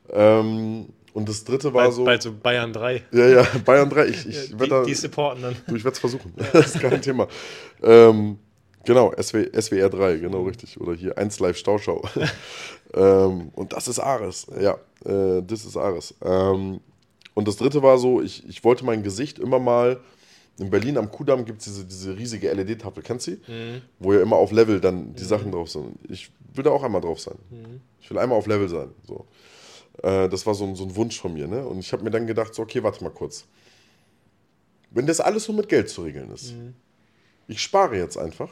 [0.09, 2.03] Ähm, und das dritte war Bald, so.
[2.05, 3.03] bald so Bayern 3.
[3.11, 4.05] Ja, ja, Bayern 3.
[4.07, 5.55] Ich, ich die, werd da, die supporten dann.
[5.67, 6.33] du, ich werde es versuchen.
[6.53, 7.27] Das ist kein Thema.
[7.83, 8.39] Ähm,
[8.85, 10.79] genau, SW, SWR 3, genau richtig.
[10.79, 12.01] Oder hier 1 Live Stauschau.
[12.93, 14.47] ähm, und das ist Ares.
[14.59, 16.15] Ja, äh, das ist Ares.
[16.23, 16.79] Ähm,
[17.33, 19.99] und das dritte war so, ich, ich wollte mein Gesicht immer mal.
[20.59, 23.51] In Berlin am Kudamm gibt es diese, diese riesige LED-Tafel, kennst du sie?
[23.51, 23.81] Mhm.
[23.99, 25.97] Wo ja immer auf Level dann die Sachen drauf sind.
[26.09, 27.35] Ich will da auch einmal drauf sein.
[27.49, 27.81] Mhm.
[27.99, 28.89] Ich will einmal auf Level sein.
[29.07, 29.25] So.
[30.03, 31.47] Äh, das war so ein, so ein Wunsch von mir.
[31.47, 31.65] Ne?
[31.65, 33.45] Und ich habe mir dann gedacht, so, okay, warte mal kurz.
[34.91, 36.73] Wenn das alles so mit Geld zu regeln ist, Mhm.
[37.47, 38.49] ich spare jetzt einfach.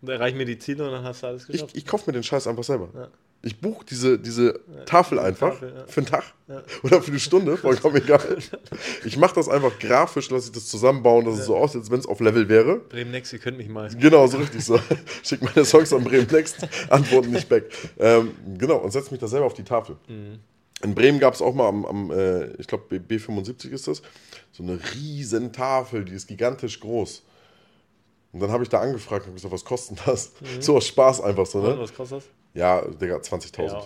[0.00, 1.76] Da erreichen mir die Ziele und dann hast du alles Ich, geschafft.
[1.76, 2.88] ich kaufe mir den Scheiß einfach selber.
[2.94, 3.08] Ja.
[3.44, 5.84] Ich buche diese, diese Tafel einfach Tafel, ja.
[5.86, 6.24] für einen Tag
[6.84, 8.38] oder für eine Stunde, vollkommen egal.
[9.04, 11.98] Ich mache das einfach grafisch, lasse ich das zusammenbauen, dass es so aussieht, als wenn
[11.98, 12.78] es auf Level wäre.
[12.78, 13.88] Bremen Next, ihr könnt mich mal.
[13.98, 14.78] Genau, so richtig so.
[15.24, 17.64] Schick meine Songs an Bremen Next, antworten nicht back.
[17.98, 19.96] Ähm, genau, und setze mich da selber auf die Tafel.
[20.84, 24.02] In Bremen gab es auch mal am, am äh, ich glaube B75 ist das,
[24.52, 27.22] so eine riesen Tafel, die ist gigantisch groß.
[28.32, 30.32] Und dann habe ich da angefragt und gesagt, was kostet das?
[30.60, 31.78] So aus Spaß einfach so, Und ne?
[31.78, 32.24] was kostet das?
[32.54, 33.66] Ja, Digga, 20.000.
[33.66, 33.82] Ja.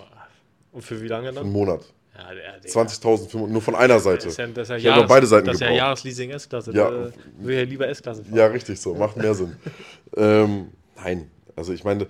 [0.72, 1.52] Und für wie lange Einen dann?
[1.52, 1.84] Monat.
[2.16, 4.24] Ja, der, der, 20.000 für- nur von einer Seite.
[4.24, 5.70] Das ist ja, das ist ja, Ich Jahres, beide Seiten das ist ja.
[5.70, 6.72] Jahresleasing S-Klasse.
[6.72, 6.90] Ja.
[6.90, 8.36] Da will ja lieber S-Klasse fahren.
[8.36, 9.54] Ja, richtig so, macht mehr Sinn.
[10.16, 12.08] ähm, nein, also ich meine, äh,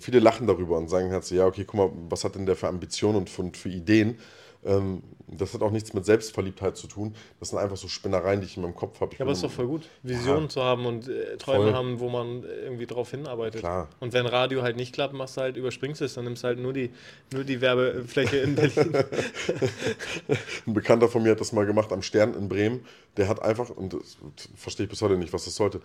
[0.00, 2.56] viele lachen darüber und sagen halt so, ja, okay, guck mal, was hat denn der
[2.56, 4.18] für Ambitionen und für, für Ideen?
[4.64, 7.14] Ähm, das hat auch nichts mit Selbstverliebtheit zu tun.
[7.40, 9.14] Das sind einfach so Spinnereien, die ich in meinem Kopf habe.
[9.14, 11.74] Ja, aber ist doch voll gut, Visionen zu haben und äh, Träume Voll.
[11.74, 13.60] haben, wo man äh, irgendwie drauf hinarbeitet.
[13.60, 13.88] Klar.
[14.00, 16.58] Und wenn Radio halt nicht klappt, machst du halt, überspringst es, dann nimmst du halt
[16.58, 16.90] nur die,
[17.32, 18.92] nur die Werbefläche in Berlin.
[20.66, 22.84] Ein Bekannter von mir hat das mal gemacht am Stern in Bremen.
[23.16, 24.18] Der hat einfach, und das
[24.56, 25.80] verstehe ich bis heute nicht, was das sollte.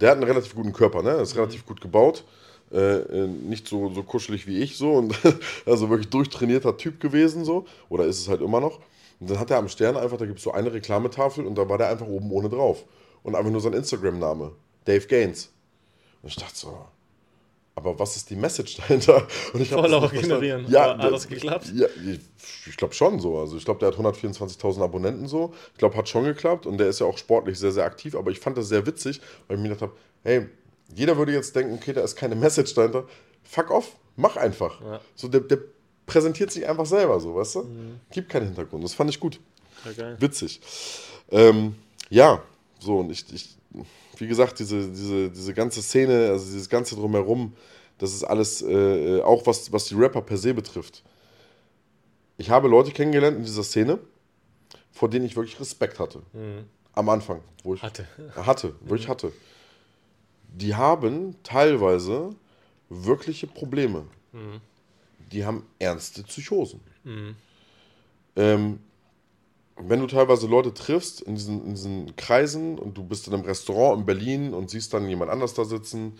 [0.00, 1.12] Der hat einen relativ guten Körper, ne?
[1.12, 2.24] Ist relativ gut gebaut.
[2.72, 4.92] Äh, äh, nicht so, so kuschelig wie ich, so.
[4.92, 5.14] Und
[5.66, 7.66] also wirklich durchtrainierter Typ gewesen, so.
[7.88, 8.80] Oder ist es halt immer noch.
[9.18, 11.68] Und dann hat er am Stern einfach, da gibt es so eine Reklametafel und da
[11.68, 12.84] war der einfach oben ohne drauf.
[13.22, 14.52] Und einfach nur sein Instagram-Name.
[14.84, 15.52] Dave Gaines.
[16.22, 16.78] Und ich dachte so,
[17.74, 19.26] aber was ist die Message dahinter?
[19.52, 20.66] Und ich Follower generieren.
[20.68, 21.72] Ja, hat das geklappt?
[21.74, 22.20] Ja, ich,
[22.66, 23.38] ich glaube schon so.
[23.38, 25.54] Also ich glaube, der hat 124.000 Abonnenten so.
[25.72, 28.14] Ich glaube, hat schon geklappt und der ist ja auch sportlich sehr, sehr aktiv.
[28.14, 29.92] Aber ich fand das sehr witzig, weil ich mir gedacht habe,
[30.22, 30.46] hey,
[30.94, 33.06] jeder würde jetzt denken, okay, da ist keine Message dahinter.
[33.42, 34.80] Fuck off, mach einfach.
[34.80, 35.00] Ja.
[35.14, 35.58] So, der, der
[36.06, 37.62] präsentiert sich einfach selber so, weißt du?
[37.62, 38.00] Mhm.
[38.10, 38.82] Gibt keinen Hintergrund.
[38.84, 39.40] Das fand ich gut.
[39.96, 40.20] Ja.
[40.20, 40.60] Witzig.
[41.30, 41.74] Ähm,
[42.10, 42.42] ja,
[42.80, 43.56] so und ich, ich,
[44.18, 47.54] wie gesagt, diese, diese, diese ganze Szene, also dieses ganze drumherum,
[47.98, 51.02] das ist alles, äh, auch was, was die Rapper per se betrifft.
[52.36, 53.98] Ich habe Leute kennengelernt in dieser Szene,
[54.92, 56.22] vor denen ich wirklich Respekt hatte.
[56.94, 57.86] Am Anfang, wo ich Mhm.
[57.86, 58.06] Hatte.
[58.36, 59.32] hatte, wo ich hatte.
[60.52, 62.30] Die haben teilweise
[62.88, 64.06] wirkliche Probleme.
[65.32, 66.80] Die haben ernste Psychosen.
[68.36, 68.80] Ähm,
[69.76, 73.44] wenn du teilweise Leute triffst in diesen, in diesen Kreisen und du bist in einem
[73.44, 76.18] Restaurant in Berlin und siehst dann jemand anders da sitzen,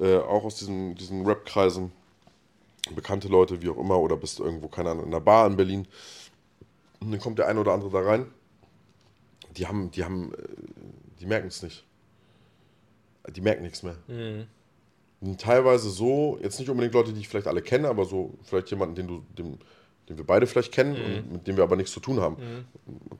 [0.00, 1.92] äh, auch aus diesen, diesen Rap-Kreisen,
[2.94, 5.86] bekannte Leute, wie auch immer, oder bist irgendwo, keine Ahnung, in einer Bar in Berlin,
[7.00, 8.26] und dann kommt der eine oder andere da rein,
[9.56, 10.36] die haben, die haben, äh,
[11.20, 11.84] die merken es nicht.
[13.34, 13.96] Die merken nichts mehr.
[15.20, 18.70] Und teilweise so, jetzt nicht unbedingt Leute, die ich vielleicht alle kenne, aber so vielleicht
[18.70, 19.58] jemanden, den du, den,
[20.08, 22.36] den wir beide vielleicht kennen und mit dem wir aber nichts zu tun haben,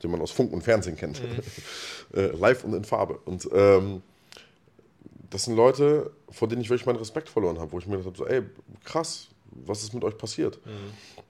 [0.03, 1.21] den man aus Funk und Fernsehen kennt.
[2.15, 3.19] äh, live und in Farbe.
[3.25, 4.03] Und ähm,
[5.31, 8.07] das sind Leute, vor denen ich wirklich meinen Respekt verloren habe, wo ich mir gedacht
[8.07, 8.43] habe, so, ey,
[8.85, 10.59] krass, was ist mit euch passiert?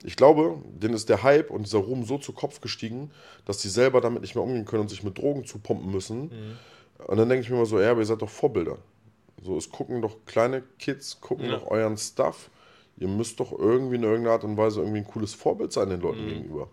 [0.03, 3.09] Ich glaube, denen ist der Hype und dieser Ruhm so zu Kopf gestiegen,
[3.45, 6.29] dass sie selber damit nicht mehr umgehen können und sich mit Drogen zupumpen müssen.
[7.05, 8.77] Und dann denke ich mir immer so, ja, aber ihr seid doch Vorbilder.
[9.43, 12.49] So, es gucken doch kleine Kids, gucken doch euren Stuff.
[12.97, 16.01] Ihr müsst doch irgendwie in irgendeiner Art und Weise irgendwie ein cooles Vorbild sein den
[16.01, 16.69] Leuten gegenüber.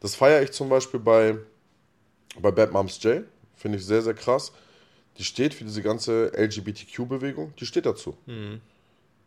[0.00, 1.36] Das feiere ich zum Beispiel bei,
[2.40, 3.24] bei Bad Moms J.
[3.56, 4.52] Finde ich sehr, sehr krass.
[5.18, 7.54] Die steht für diese ganze LGBTQ-Bewegung.
[7.58, 8.16] Die steht dazu.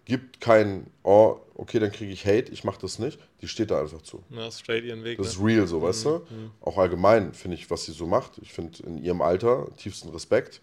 [0.09, 3.19] Gibt kein, oh, okay, dann kriege ich Hate, ich mache das nicht.
[3.41, 4.23] Die steht da einfach zu.
[4.31, 5.17] Ja, straight ihren Weg.
[5.19, 5.31] Das Ne?
[5.33, 6.21] ist real, so, weißt du?
[6.61, 8.39] Auch allgemein finde ich, was sie so macht.
[8.41, 10.61] Ich finde in ihrem Alter tiefsten Respekt.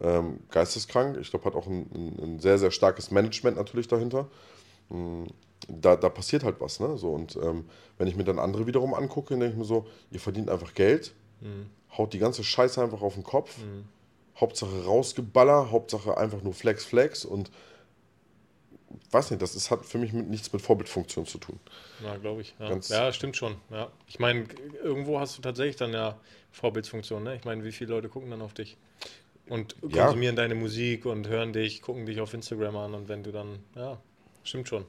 [0.00, 1.16] Ähm, geisteskrank.
[1.20, 4.26] Ich glaube, hat auch ein, ein, ein sehr, sehr starkes Management natürlich dahinter.
[4.88, 5.24] Mm,
[5.68, 6.96] Da, da passiert halt was, ne?
[6.98, 7.66] So, und ähm,
[7.98, 10.74] wenn ich mir dann andere wiederum angucke, dann denke ich mir so, ihr verdient einfach
[10.74, 11.12] Geld,
[11.96, 13.56] haut die ganze Scheiße einfach auf den Kopf.
[14.40, 17.50] Hauptsache rausgeballer, Hauptsache einfach nur Flex, Flex und
[19.10, 21.58] weiß nicht, das ist, hat für mich mit, nichts mit Vorbildfunktion zu tun.
[22.04, 22.54] Ja, glaube ich.
[22.58, 22.76] Ja.
[22.88, 23.56] Ja, stimmt schon.
[23.70, 23.90] Ja.
[24.06, 24.46] Ich meine,
[24.82, 26.18] irgendwo hast du tatsächlich dann ja
[26.52, 27.22] Vorbildsfunktion.
[27.22, 27.36] Ne?
[27.36, 28.76] Ich meine, wie viele Leute gucken dann auf dich?
[29.48, 30.04] Und Ja.
[30.06, 33.58] konsumieren deine Musik und hören dich, gucken dich auf Instagram an und wenn du dann,
[33.74, 33.98] ja,
[34.44, 34.84] stimmt schon.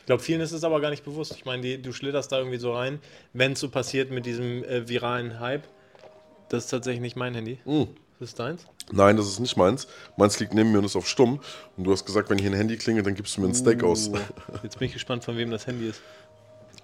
[0.00, 1.32] Ich glaube, vielen ist es aber gar nicht bewusst.
[1.36, 2.98] Ich meine, die- du schlitterst da irgendwie so rein,
[3.34, 5.64] wenn es so passiert mit diesem äh, viralen Hype.
[6.48, 7.58] Das ist tatsächlich nicht mein Handy.
[8.18, 8.64] Das ist deins?
[8.92, 9.86] Nein, das ist nicht meins.
[10.16, 11.40] Meins liegt neben mir und ist auf stumm.
[11.76, 13.82] Und du hast gesagt, wenn hier ein Handy klingelt, dann gibst du mir ein Steak
[13.84, 14.10] aus.
[14.12, 14.16] Oh,
[14.62, 16.00] Jetzt bin ich gespannt, von wem das Handy ist.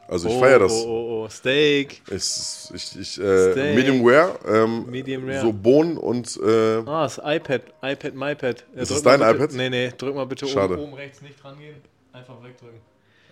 [0.09, 0.73] Also ich oh, feiere das.
[0.73, 2.03] Oh, oh, oh, Steak.
[2.11, 3.75] Ich, ich, ich, äh, Steak.
[3.77, 4.39] Medium Rare.
[4.47, 5.41] Ähm, Medium Rare.
[5.41, 8.65] So Bohnen und äh, Ah, das iPad, iPad, MyPad.
[8.75, 9.53] Ja, Ist mal dein bitte, iPad?
[9.57, 10.75] Nee, nee, drück mal bitte Schade.
[10.75, 11.77] Oben, oben rechts nicht dran gehen.
[12.13, 12.81] Einfach wegdrücken.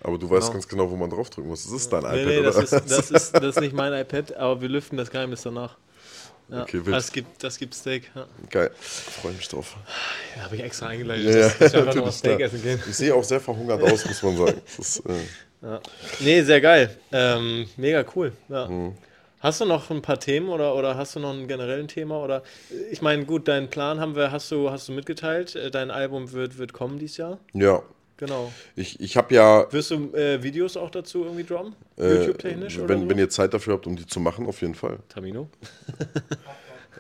[0.03, 0.53] aber du weißt Genau.
[0.55, 1.64] ganz genau, wo man draufdrücken muss.
[1.64, 2.64] Das ist dein Nee, iPad, nee, das oder?
[2.64, 5.76] ist, das, ist, das ist nicht mein iPad, aber wir lüften das Geheimnis danach.
[6.51, 6.96] Ja, Okay, wild.
[6.96, 8.11] das gibt, das gibt Steak.
[8.14, 8.26] Ja.
[8.51, 8.70] Geil.
[8.80, 9.76] Freue mich drauf.
[10.36, 12.82] Ja, habe ich extra eingeleitet, Ja, dass, dass wir einfach Steak essen gehen.
[12.88, 14.61] Ich sehe auch sehr verhungert aus, muss man sagen.
[14.78, 15.78] Ist, äh,
[16.20, 16.96] Nee, sehr geil.
[17.12, 18.32] Ähm, mega cool.
[18.48, 18.66] Ja.
[18.66, 18.94] Mhm.
[19.40, 22.22] Hast du noch ein paar Themen oder, oder hast du noch ein generelles Thema?
[22.22, 22.42] Oder
[22.90, 25.55] ich meine, gut, deinen Plan haben wir, hast du, hast du mitgeteilt.
[25.57, 27.38] Äh, Dein Album wird, wird kommen dieses Jahr.
[27.55, 27.82] ja.
[28.21, 28.53] Genau.
[28.77, 31.75] Ich, ich habe ja, Wirst du äh, Videos auch dazu irgendwie droppen?
[31.99, 34.99] äh, YouTube-technisch wenn, wenn ihr Zeit dafür habt, um die zu machen, auf jeden Fall.
[35.09, 35.49] Tamino?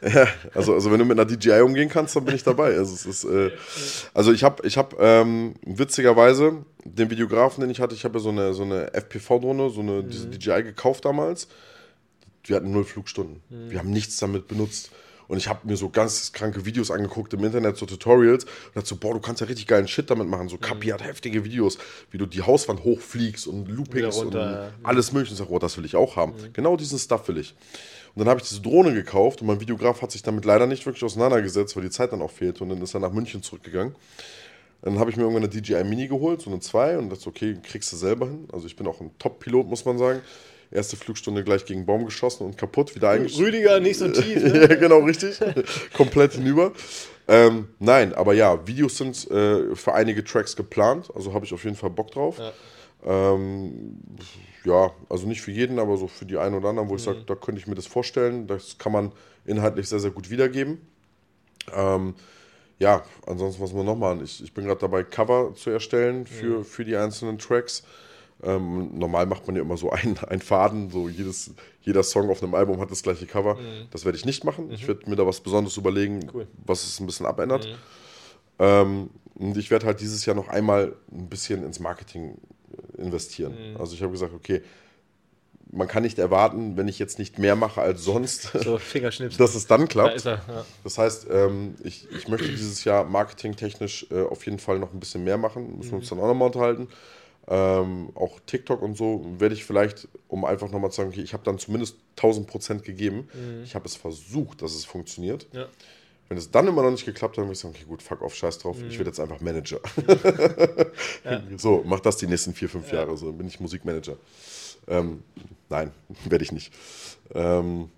[0.02, 2.74] Ja, also, also wenn du mit einer DJI umgehen kannst, dann bin ich dabei.
[2.74, 3.50] Also, ist, äh,
[4.14, 8.22] also ich habe ich hab, ähm, witzigerweise den Videografen, den ich hatte, ich habe ja
[8.22, 11.48] so eine, so eine FPV-Drohne, so eine diese DJI gekauft damals.
[12.44, 13.42] Wir hatten null Flugstunden.
[13.50, 14.90] Wir haben nichts damit benutzt.
[15.30, 18.44] Und ich habe mir so ganz kranke Videos angeguckt im Internet, so Tutorials.
[18.44, 20.48] Und dachte so, boah, du kannst ja richtig geilen Shit damit machen.
[20.48, 21.78] So Kapi hat heftige Videos,
[22.10, 25.34] wie du die Hauswand hochfliegst und Loopings runter, und alles mögliche.
[25.34, 26.34] Ich sag, oh, das will ich auch haben.
[26.52, 27.54] Genau diesen Stuff will ich.
[28.16, 30.84] Und dann habe ich diese Drohne gekauft und mein Videograf hat sich damit leider nicht
[30.84, 32.64] wirklich auseinandergesetzt, weil die Zeit dann auch fehlte.
[32.64, 33.94] Und dann ist er nach München zurückgegangen.
[34.82, 37.56] Dann habe ich mir irgendwann eine DJI Mini geholt, so eine 2, und dachte, okay,
[37.62, 38.48] kriegst du selber hin.
[38.52, 40.22] Also ich bin auch ein Top-Pilot, muss man sagen.
[40.72, 43.44] Erste Flugstunde gleich gegen Baum geschossen und kaputt, wieder eingeschlagen.
[43.46, 44.42] Rüdiger, nicht so tief.
[44.54, 45.38] ja, genau, richtig.
[45.92, 46.72] Komplett hinüber.
[47.26, 51.64] Ähm, nein, aber ja, Videos sind äh, für einige Tracks geplant, also habe ich auf
[51.64, 52.38] jeden Fall Bock drauf.
[52.38, 52.52] Ja.
[53.04, 53.98] Ähm,
[54.64, 57.06] ja, also nicht für jeden, aber so für die einen oder anderen, wo ich Mhm.
[57.06, 58.46] sage, da könnte ich mir das vorstellen.
[58.46, 59.12] Das kann man
[59.46, 60.78] inhaltlich sehr, sehr gut wiedergeben.
[61.74, 62.14] Ähm,
[62.78, 64.22] ja, ansonsten, was wir noch machen?
[64.24, 67.84] Ich, ich bin gerade dabei, Cover zu erstellen für, für die einzelnen Tracks.
[68.42, 72.42] Ähm, normal macht man ja immer so einen, einen Faden, so jedes, jeder Song auf
[72.42, 73.58] einem Album hat das gleiche Cover.
[73.90, 74.70] Das werde ich nicht machen.
[74.70, 76.46] Ich werde mir da was Besonderes überlegen, Cool.
[76.66, 77.68] was es ein bisschen abändert.
[78.58, 82.36] Ähm, und ich werde halt dieses Jahr noch einmal ein bisschen ins Marketing
[82.98, 83.54] investieren.
[83.78, 84.62] Also ich habe gesagt, okay,
[85.72, 88.78] man kann nicht erwarten, wenn ich jetzt nicht mehr mache als sonst, So,
[89.38, 90.16] dass es dann da klappt.
[90.16, 90.42] ist er.
[90.48, 90.64] Ja.
[90.84, 95.00] Das heißt, ähm, ich, ich möchte dieses Jahr marketingtechnisch äh, auf jeden Fall noch ein
[95.00, 95.76] bisschen mehr machen.
[95.78, 96.88] Müssen wir uns dann auch nochmal unterhalten.
[97.52, 101.32] Ähm, auch TikTok und so werde ich vielleicht, um einfach nochmal zu sagen, okay, ich
[101.32, 103.28] habe dann zumindest 1000 Prozent gegeben.
[103.64, 105.48] Ich habe es versucht, dass es funktioniert.
[105.52, 105.66] Ja.
[106.28, 108.22] Wenn es dann immer noch nicht geklappt hat, dann würde ich sagen, okay, gut, fuck
[108.22, 109.80] off, scheiß drauf, ich werde jetzt einfach Manager.
[111.56, 114.16] So, mach das die nächsten vier, fünf Jahre, so dann bin ich Musikmanager.
[114.86, 115.24] Ähm,
[115.68, 115.90] nein,
[116.26, 116.72] werde ich nicht.
[117.34, 117.90] Ähm,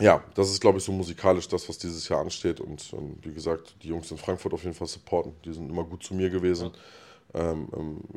[0.00, 2.60] ja, das ist, glaube ich, so musikalisch das, was dieses Jahr ansteht.
[2.60, 5.32] Und ähm, wie gesagt, die Jungs in Frankfurt auf jeden Fall supporten.
[5.44, 6.66] Die sind immer gut zu mir gewesen.
[6.66, 6.72] Ähm,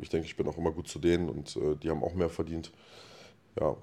[0.02, 2.28] ich denke, ich bin auch immer gut zu denen und äh, die haben auch mehr
[2.28, 2.70] verdient.
[3.60, 3.76] Ja,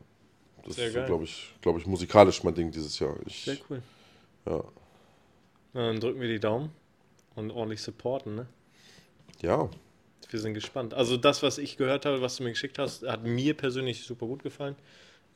[0.65, 3.15] das Sehr ist, so, glaube ich, glaube ich, musikalisch mein Ding dieses Jahr.
[3.25, 3.81] Ich, Sehr cool.
[4.47, 4.63] ja.
[5.73, 6.71] Na, dann drücken wir die Daumen
[7.35, 8.47] und ordentlich supporten, ne?
[9.41, 9.69] ja,
[10.29, 10.93] Wir sind gespannt.
[10.93, 14.25] Also das, was ich gehört habe, was du mir geschickt hast, hat mir persönlich super
[14.25, 14.75] gut gefallen.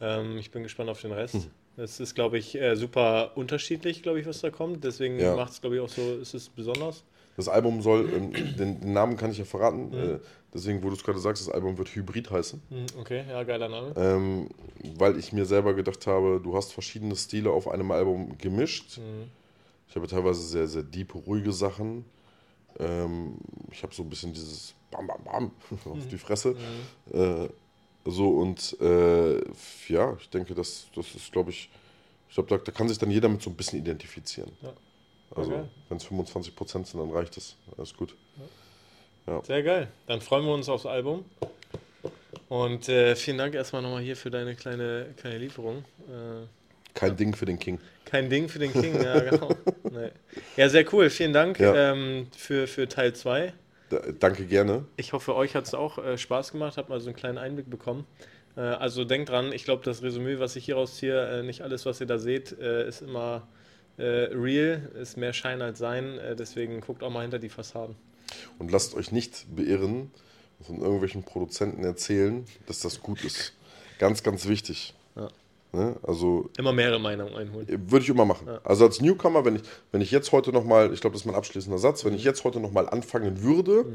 [0.02, 1.36] Ähm, ich bin gespannt auf den Rest.
[1.36, 1.52] Hm.
[1.78, 4.84] Es ist, glaube ich, äh, super unterschiedlich, glaube ich, was da kommt.
[4.84, 5.36] Deswegen Ja.
[5.36, 7.04] macht es, glaube ich, auch so, ist es besonders.
[7.38, 10.16] Das Album soll, ähm, den, den Namen kann ich ja verraten, Mhm.
[10.16, 10.20] äh,
[10.54, 12.62] deswegen, wo du es gerade sagst, das Album wird Hybrid heißen.
[12.70, 13.94] Hm, Okay, ja, geiler Name.
[13.96, 14.50] Ähm,
[14.98, 18.98] weil ich mir selber gedacht habe, du hast verschiedene Stile auf einem Album gemischt.
[18.98, 19.30] Mhm.
[19.90, 22.04] Ich habe teilweise sehr, sehr deep, ruhige Sachen.
[22.80, 23.36] Ähm,
[23.72, 25.52] ich habe so ein bisschen dieses Bam, Bam, Bam
[25.94, 26.56] auf die Fresse.
[27.14, 27.48] Äh,
[28.06, 29.42] so und äh,
[29.90, 31.70] ja, ich denke, das, das ist, glaube ich,
[32.30, 34.52] ich glaube, da, da kann sich dann jeder mit so ein bisschen identifizieren.
[34.62, 34.72] Ja.
[35.36, 35.64] Also, Okay.
[35.90, 37.56] wenn es 25% sind, dann reicht es.
[37.78, 38.16] Alles gut.
[39.44, 39.88] Sehr geil.
[40.08, 41.26] Dann freuen wir uns aufs Album.
[42.50, 45.80] Und äh, vielen Dank erstmal nochmal hier für deine kleine, kleine Lieferung.
[46.08, 46.46] Äh,
[46.94, 47.78] Kein Ding für den King.
[48.06, 49.50] Kein Ding für den King, ja, genau.
[49.92, 50.12] Nee.
[50.56, 51.10] Ja, sehr cool.
[51.10, 51.92] Vielen Dank Ja.
[51.92, 53.52] ähm, für, für Teil 2.
[53.90, 54.86] Da, danke gerne.
[54.96, 57.70] Ich hoffe, euch hat es auch äh, Spaß gemacht, habt mal so einen kleinen Einblick
[57.70, 58.06] bekommen.
[58.56, 61.86] Äh, also denkt dran, ich glaube, das Resümee, was ich hier rausziehe, äh, nicht alles,
[61.86, 63.46] was ihr da seht, äh, ist immer
[64.04, 66.18] real, ist mehr Schein als Sein.
[66.20, 67.96] Äh, deswegen guckt auch mal hinter die Fassaden.
[68.60, 70.12] Und lasst euch nicht beirren
[70.62, 73.54] von irgendwelchen Produzenten erzählen, dass das gut ist.
[74.00, 74.94] Ganz, ganz wichtig.
[75.16, 75.30] Ja.
[75.74, 75.96] Ne?
[76.04, 77.68] Also Immer mehrere Meinungen einholen.
[77.90, 78.48] würde ich immer machen.
[78.64, 81.36] Also als Newcomer, wenn ich, wenn ich jetzt heute nochmal, ich glaube, das ist mein
[81.36, 83.86] abschließender Satz, wenn ich jetzt heute nochmal anfangen würde,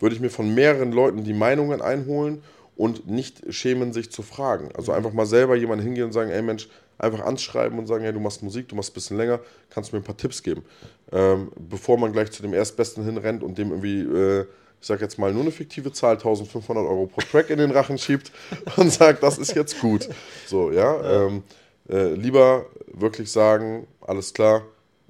[0.00, 2.42] würde ich mir von mehreren Leuten die Meinungen einholen
[2.76, 4.70] und nicht schämen, sich zu fragen.
[4.74, 6.68] Also einfach mal selber jemanden hingehen und sagen, ey Mensch,
[6.98, 9.40] einfach anschreiben und sagen, hey, du machst Musik, du machst ein bisschen länger,
[9.70, 10.64] kannst du mir ein paar Tipps geben.
[11.10, 14.40] Ähm, bevor man gleich zu dem Erstbesten hinrennt und dem irgendwie, äh,
[14.80, 17.98] ich sag jetzt mal, nur eine fiktive Zahl, 1500 Euro pro Track in den Rachen
[17.98, 18.30] schiebt
[18.76, 20.08] und sagt, das ist jetzt gut.
[20.46, 21.26] So, ja.
[21.26, 21.42] Ähm,
[21.88, 24.62] äh, lieber wirklich sagen, alles klar,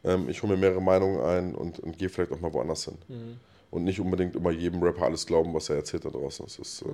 [0.05, 3.39] ähm, ich hole mir mehrere Meinungen ein und, und gehe vielleicht auch mal woanders hin.
[3.71, 6.45] Und nicht unbedingt immer jedem Rapper alles glauben, was er erzählt da draußen.
[6.45, 6.87] Das ist äh,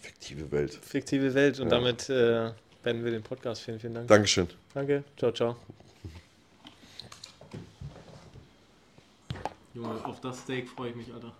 [0.00, 0.72] fiktive Welt.
[0.82, 1.76] Fiktive Welt und Ja.
[1.76, 2.50] damit äh,
[2.82, 3.62] beenden wir den Podcast.
[3.62, 4.08] Vielen, vielen Dank.
[4.08, 4.48] Dankeschön.
[4.74, 5.04] Danke.
[5.16, 5.56] Ciao, ciao.
[9.74, 11.32] Junge, auf das Steak freue ich mich, Alter.